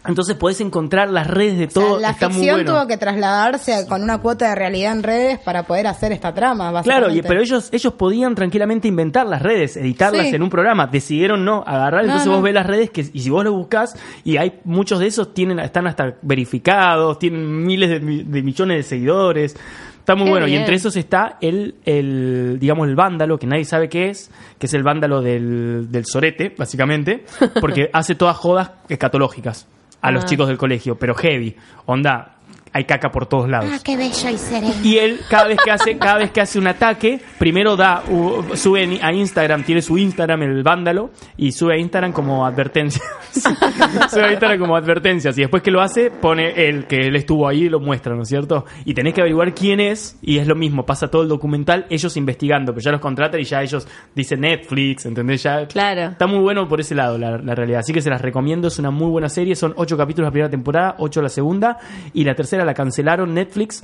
[0.07, 1.99] Entonces podés encontrar las redes de todo.
[1.99, 2.73] la está muy ficción bueno.
[2.73, 6.69] tuvo que trasladarse con una cuota de realidad en redes para poder hacer esta trama,
[6.81, 7.17] Claro, básicamente.
[7.19, 10.35] y, pero ellos, ellos podían tranquilamente inventar las redes, editarlas Sí.
[10.35, 10.87] en un programa.
[10.87, 13.95] Decidieron no agarrar, entonces No, vos ves las redes que, y si vos lo buscas,
[14.23, 18.77] y hay muchos de esos tienen, están hasta verificados, tienen miles de, mi- de millones
[18.77, 19.55] de seguidores.
[19.99, 20.47] Está muy Qué bueno.
[20.47, 24.65] Y entre esos está el, el, digamos, el vándalo, que nadie sabe qué es, que
[24.65, 27.23] es el vándalo del, del sorete, básicamente,
[27.59, 29.67] porque hace todas jodas escatológicas
[30.01, 30.27] a los Ah.
[30.27, 31.55] chicos del colegio, pero heavy.
[31.85, 32.31] Onda,
[32.73, 33.69] hay caca por todos lados.
[33.73, 34.73] Ah, qué bello y sereno.
[34.83, 38.55] Y él cada vez que hace cada vez que hace un ataque, primero da u-
[38.55, 43.01] sube a Instagram, tiene su Instagram el vándalo y sube a Instagram como advertencia.
[43.33, 47.47] sube a Instagram como advertencias y después que lo hace pone el que él estuvo
[47.47, 48.65] ahí y lo muestra, ¿no es cierto?
[48.85, 52.15] Y tenés que averiguar quién es y es lo mismo, pasa todo el documental ellos
[52.17, 55.43] investigando, pero ya los contratan y ya ellos dicen Netflix, ¿entendés?
[55.43, 56.11] Ya Claro.
[56.11, 57.79] Está muy bueno por ese lado la, la realidad.
[57.79, 58.67] Así que se las recomiendo.
[58.67, 59.55] Es una muy buena serie.
[59.55, 61.77] Son ocho capítulos la primera temporada, ocho la segunda.
[62.13, 63.83] Y la tercera la cancelaron Netflix.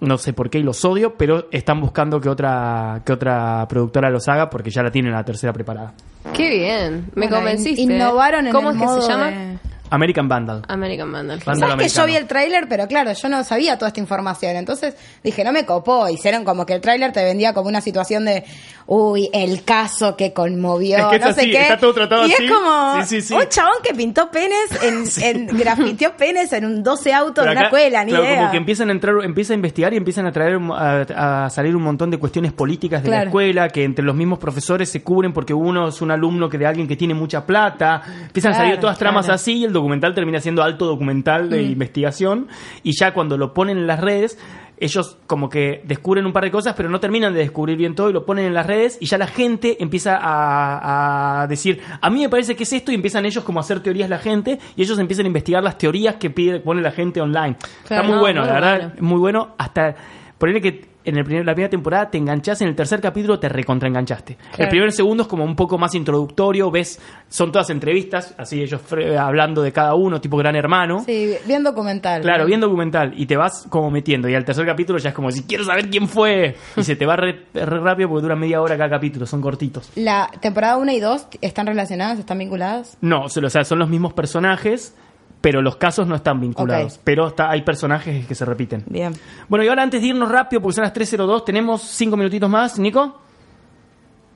[0.00, 4.10] No sé por qué y los odio, pero están buscando que otra, que otra productora
[4.10, 5.92] los haga porque ya la tienen la tercera preparada.
[6.34, 7.04] Qué bien.
[7.14, 7.80] Me Bueno, convenciste.
[7.82, 9.30] in- innovaron en ¿Cómo el es que se llama?
[9.30, 9.58] de-
[9.94, 10.62] American Vandal.
[10.68, 11.40] American Vandal.
[11.44, 14.56] Vandal ¿Sabes que yo vi el tráiler, pero claro, yo no sabía toda esta información.
[14.56, 16.08] Entonces dije, no me copó.
[16.08, 18.44] Hicieron como que el tráiler te vendía como una situación de,
[18.86, 21.62] uy, el caso que conmovió, Es que es no sé así, qué.
[21.62, 22.44] está todo tratado y así.
[22.44, 23.34] es como Sí, sí, sí.
[23.34, 25.04] un chabón que pintó penes, en,
[25.50, 28.36] en grafiteó penes en un 12 autos Pero de una escuela, ni claro, idea.
[28.38, 31.50] como que empiezan a entrar, empieza a investigar y empiezan a traer un- a, a
[31.50, 35.02] salir un montón de cuestiones políticas de la escuela, que entre los mismos profesores se
[35.02, 38.02] cubren porque uno es un alumno que de alguien que tiene mucha plata.
[38.26, 39.34] Empiezan a salir todas tramas claro.
[39.36, 41.72] así y el documental termina siendo alto documental de Mm.
[41.72, 42.48] investigación.
[42.82, 44.38] Y ya cuando lo ponen en las redes,
[44.78, 48.10] ellos como que descubren un par de cosas, pero no terminan de descubrir bien todo
[48.10, 52.10] y lo ponen en las redes y ya la gente empieza a, a decir, a
[52.10, 54.58] mí me parece que es esto y empiezan ellos como a hacer teorías la gente
[54.74, 57.56] y ellos empiezan a investigar las teorías que pide, pone la gente online.
[57.84, 59.08] Está muy no, bueno, la verdad, bueno.
[59.08, 59.54] muy bueno.
[59.56, 59.94] Hasta
[60.42, 63.48] ponerle que en el primer, la primera temporada te enganchás, en el tercer capítulo te
[63.48, 64.32] recontraenganchaste.
[64.32, 64.70] El Claro.
[64.70, 69.16] primer segundo es como un poco más introductorio, ves, son todas entrevistas, así ellos fre-
[69.16, 71.04] hablando de cada uno, tipo gran hermano.
[71.06, 72.22] Sí, bien documental.
[72.22, 73.14] Claro, bien documental.
[73.16, 74.28] Y te vas como metiendo.
[74.28, 76.56] Y al tercer capítulo ya es como si quiero saber quién fue.
[76.76, 79.90] Y se te va re, re rápido porque dura media hora cada capítulo, son cortitos.
[79.94, 82.96] La temporada 1 y 2 están relacionadas, están vinculadas.
[83.00, 84.94] No, o sea, son los mismos personajes,
[85.42, 86.98] pero los casos no están vinculados.
[87.04, 88.84] Pero está, hay personajes que se repiten.
[88.86, 89.12] Bien.
[89.48, 92.78] Bueno, y ahora antes de irnos rápido, porque son las 3.02, tenemos cinco minutitos más.
[92.78, 93.20] Nico,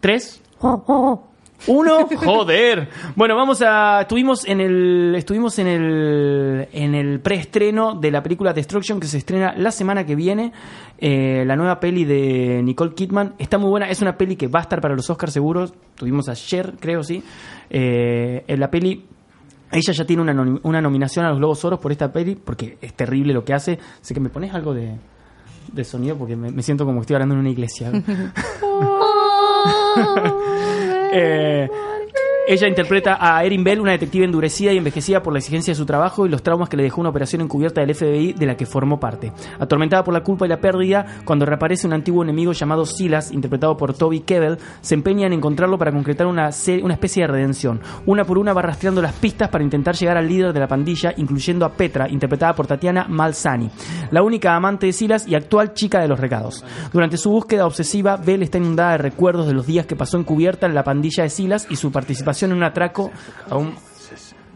[0.01, 0.43] ¿tres?
[1.69, 2.89] Uno, joder.
[3.15, 4.03] Bueno, vamos a.
[4.03, 5.15] Estuvimos en el.
[5.17, 6.69] Estuvimos en el.
[6.73, 10.53] En el preestreno de la película Destruction que se estrena la semana que viene.
[10.99, 13.35] Eh, la nueva peli de Nicole Kidman.
[13.39, 13.89] Está muy buena.
[13.89, 15.73] Es una peli que va a estar para los Oscars seguros.
[15.95, 17.23] Tuvimos ayer, creo, sí.
[17.71, 19.07] Eh, en la peli.
[19.73, 22.79] Ella ya tiene una, nom- una nominación a los Globos Oros por esta peli, porque
[22.81, 23.79] es terrible lo que hace.
[24.01, 24.97] Sé que me pones algo de,
[25.73, 27.91] de sonido porque me, me siento como que estoy hablando en una iglesia.
[31.19, 31.69] Eh,
[32.49, 35.85] ella interpreta a Erin Bell, una detective endurecida y envejecida por la exigencia de su
[35.85, 38.67] trabajo y los traumas que le dejó una operación encubierta del FBI de la que
[38.67, 39.33] formó parte.
[39.59, 43.77] Atormentada por la culpa y la pérdida, cuando reaparece un antiguo enemigo llamado Silas, interpretado
[43.77, 46.51] por Toby Kebbell, se empeña en encontrarlo para concretar una,
[46.83, 47.81] una especie de redención.
[48.07, 51.15] Una por una va rastreando las pistas para intentar llegar al líder de la pandilla,
[51.17, 53.69] incluyendo a Petra, interpretada por Tatiana Malsani,
[54.13, 56.65] la única amante de Silas y actual chica de los recados.
[56.93, 60.67] Durante su búsqueda obsesiva, Bell está inundada de recuerdos de los días que pasó encubierta
[60.67, 63.11] en la pandilla de Silas y su participación en un atraco
[63.51, 63.75] a un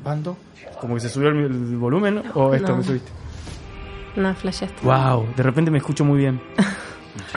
[0.04, 0.36] bando.
[0.80, 2.76] Como que se subió el, el volumen o esto No.
[2.78, 3.10] me subiste.
[4.16, 4.84] No, flasheaste.
[4.84, 6.40] Wow, de repente me escucho muy bien.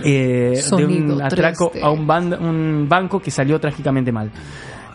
[0.03, 1.81] Eh, de un atraco 3D.
[1.83, 4.29] a un, ban- un banco que salió trágicamente mal.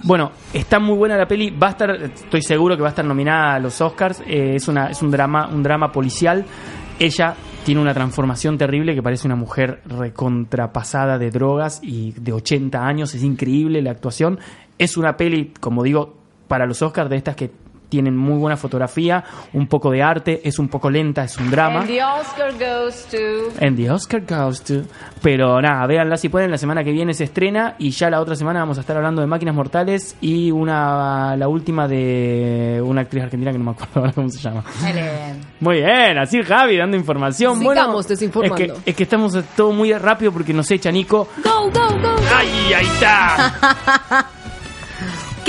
[0.04, 3.04] Bueno, está muy buena la peli, va a estar, estoy seguro que va a estar
[3.04, 4.20] nominada a los Oscars.
[4.24, 6.44] eh, es una, es un drama, un drama policial.
[6.98, 7.34] Ella
[7.64, 13.14] tiene una transformación terrible que parece una mujer recontrapasada de drogas y de 80 años.
[13.14, 14.38] Es increíble la actuación.
[14.78, 16.16] Es una peli, como digo,
[16.46, 17.50] para los Oscars de estas que
[17.88, 21.80] tienen muy buena fotografía, un poco de arte, es un poco lenta, es un drama.
[21.80, 23.64] And the Oscar goes to...
[23.64, 24.82] And the Oscar goes to.
[25.22, 26.50] Pero nada, véanla si pueden.
[26.50, 29.20] La semana que viene se estrena y ya la otra semana vamos a estar hablando
[29.20, 34.00] de Máquinas Mortales y una la última de una actriz argentina que no me acuerdo
[34.00, 34.64] ahora cómo se llama.
[35.60, 37.58] Muy bien, así Javi dando información.
[37.58, 38.56] Sigamos bueno, desinformando.
[38.64, 41.28] Es que, es que estamos todo muy rápido porque nos echa Nico.
[41.42, 42.16] Go, go, go.
[42.34, 44.28] ¡Ay, ahí está!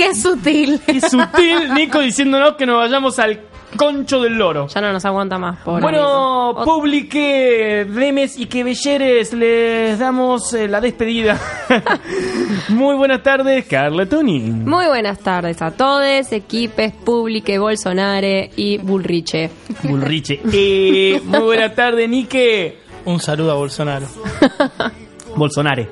[0.00, 0.80] Qué sutil.
[0.86, 3.40] Qué sutil Nico diciéndonos que nos vayamos al
[3.76, 4.66] concho del loro.
[4.68, 6.64] Ya no nos aguanta más, pobre Bueno, amigo.
[6.64, 11.38] publique Demes y que Belleres, les damos eh, la despedida.
[12.70, 14.40] Muy buenas tardes, Carla Toni.
[14.40, 19.50] Muy buenas tardes a todos, equipes, Publique, Bolsonare y Bullriche.
[19.82, 20.40] Bullriche.
[20.52, 22.78] Eh, muy buenas tardes, Nike.
[23.04, 24.06] Un saludo a Bolsonaro.
[25.40, 25.86] Bolsonaro.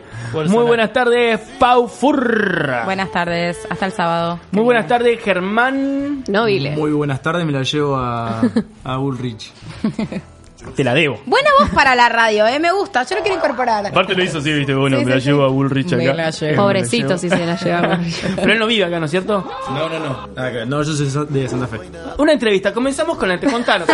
[0.48, 2.84] Muy buenas tardes, Pau Furra.
[2.84, 4.38] Buenas tardes, hasta el sábado.
[4.52, 6.22] Muy buenas tardes, Germán.
[6.28, 6.76] Nobile.
[6.76, 8.42] Muy buenas tardes, me la llevo a,
[8.84, 9.50] a Bullrich.
[10.76, 11.20] Te la debo.
[11.26, 12.58] Buena voz para la radio, ¿eh?
[12.58, 13.86] Me gusta, yo lo quiero incorporar.
[13.86, 16.14] Aparte lo hizo así, viste, bueno, Sí, me la sí, llevo a Bullrich Me acá.
[16.14, 16.46] la llevo.
[16.50, 17.18] Me la Pobrecito llevo.
[17.18, 18.00] si se la lleva.
[18.36, 19.50] Pero él no vive acá, ¿no es cierto?
[19.70, 20.28] No, no, no.
[20.34, 20.68] Nada que ver.
[20.68, 21.78] No, yo soy de Santa Fe.
[22.18, 23.88] Una entrevista, comenzamos con la te contanos.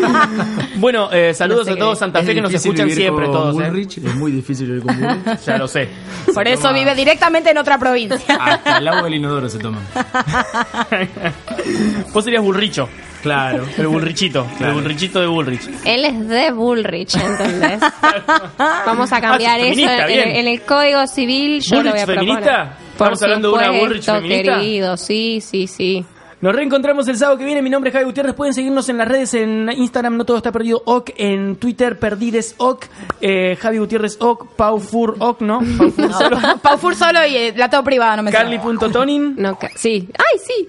[0.76, 2.00] bueno, eh, saludos No sé a todos qué.
[2.00, 3.54] Santa Fe que nos escuchan siempre todos.
[3.54, 3.68] ¿eh?
[3.68, 5.40] Bullrich, es muy difícil vivir con Bullrich.
[5.44, 5.88] Ya lo sé.
[6.34, 8.36] Por eso vive directamente en otra provincia.
[8.38, 9.78] Hasta el agua del inodoro se toma.
[12.12, 12.88] Vos serías Bullricho.
[13.22, 13.64] Claro.
[13.76, 14.46] El Bullrichito.
[14.60, 14.72] El.
[14.72, 15.68] Bullrichito de Bullrich.
[15.84, 17.80] Él es de Bullrich, ¿entendés?
[18.86, 21.60] Vamos a cambiar Ah, eso feminista, en, el código civil.
[21.60, 22.26] Yo lo voy ¿Bullrich a proponer.
[22.44, 22.78] feminista?
[22.92, 24.58] ¿Estamos hablando de una Bullrich feminista?
[24.58, 26.04] querido, sí, sí, sí.
[26.40, 27.60] Nos reencontramos el sábado que viene.
[27.60, 28.34] Mi nombre es Javi Gutiérrez.
[28.34, 32.54] Pueden seguirnos en las redes, en Instagram, no todo está perdido, OK, en Twitter, Perdides
[32.56, 32.86] OK,
[33.20, 35.58] eh, Javi Gutiérrez OK, Pau Fur OK, ¿no?
[35.76, 36.38] Pau Fur solo.
[36.62, 38.30] Pau Fur solo y eh, la todo privado, no me.
[38.30, 39.34] Carly.tonin.
[39.36, 40.08] No, ca- sí.
[40.16, 40.66] Ay, sí.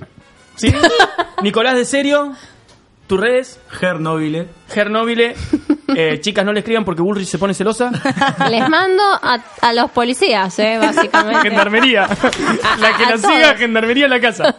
[0.62, 0.74] ¿Sí?
[1.42, 2.34] Nicolás de Serio.
[3.08, 3.60] ¿Tus redes?
[3.70, 4.48] Gernobile.
[4.70, 5.36] Gernóbile.
[5.94, 7.92] Eh, chicas, no le escriban porque Bullrich se pone celosa.
[8.50, 10.78] Les mando a, a los policías, ¿eh?
[10.80, 11.42] Básicamente.
[11.50, 12.08] Gendarmería.
[12.80, 13.56] La que a la siga.
[13.58, 14.56] Gendarmería en la casa.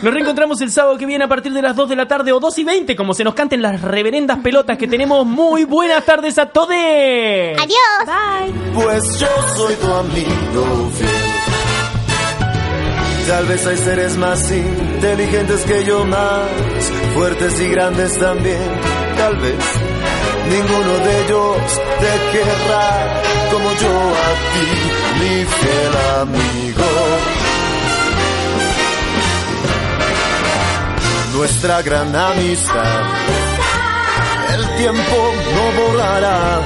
[0.00, 2.40] Nos reencontramos el sábado que viene a partir de las 2 de la tarde o
[2.40, 5.26] 2 y 20, como se nos canten las reverendas pelotas que tenemos.
[5.26, 6.70] Muy buenas tardes a todos.
[6.70, 8.06] Adiós.
[8.06, 8.54] Bye.
[8.72, 11.33] Pues yo soy tu amigo fiel.
[13.28, 16.50] Tal vez hay seres más inteligentes que yo, más
[17.14, 18.70] fuertes y grandes también.
[19.16, 19.54] Tal vez
[20.50, 21.56] ninguno de ellos
[22.00, 24.68] te querrá como yo a ti,
[25.20, 26.84] mi fiel amigo.
[31.34, 33.02] Nuestra gran amistad,
[34.54, 36.60] el tiempo no borrará.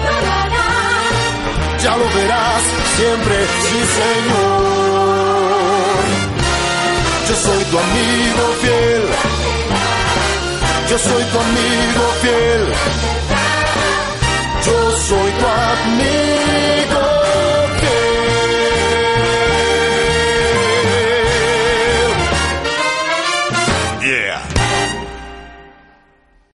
[1.82, 2.62] Ya lo verás
[2.96, 4.87] siempre, sí señor.
[7.48, 9.04] Yo soy tu amigo fiel.
[10.90, 12.64] Yo soy tu amigo fiel.
[14.66, 17.07] Yo soy tu amigo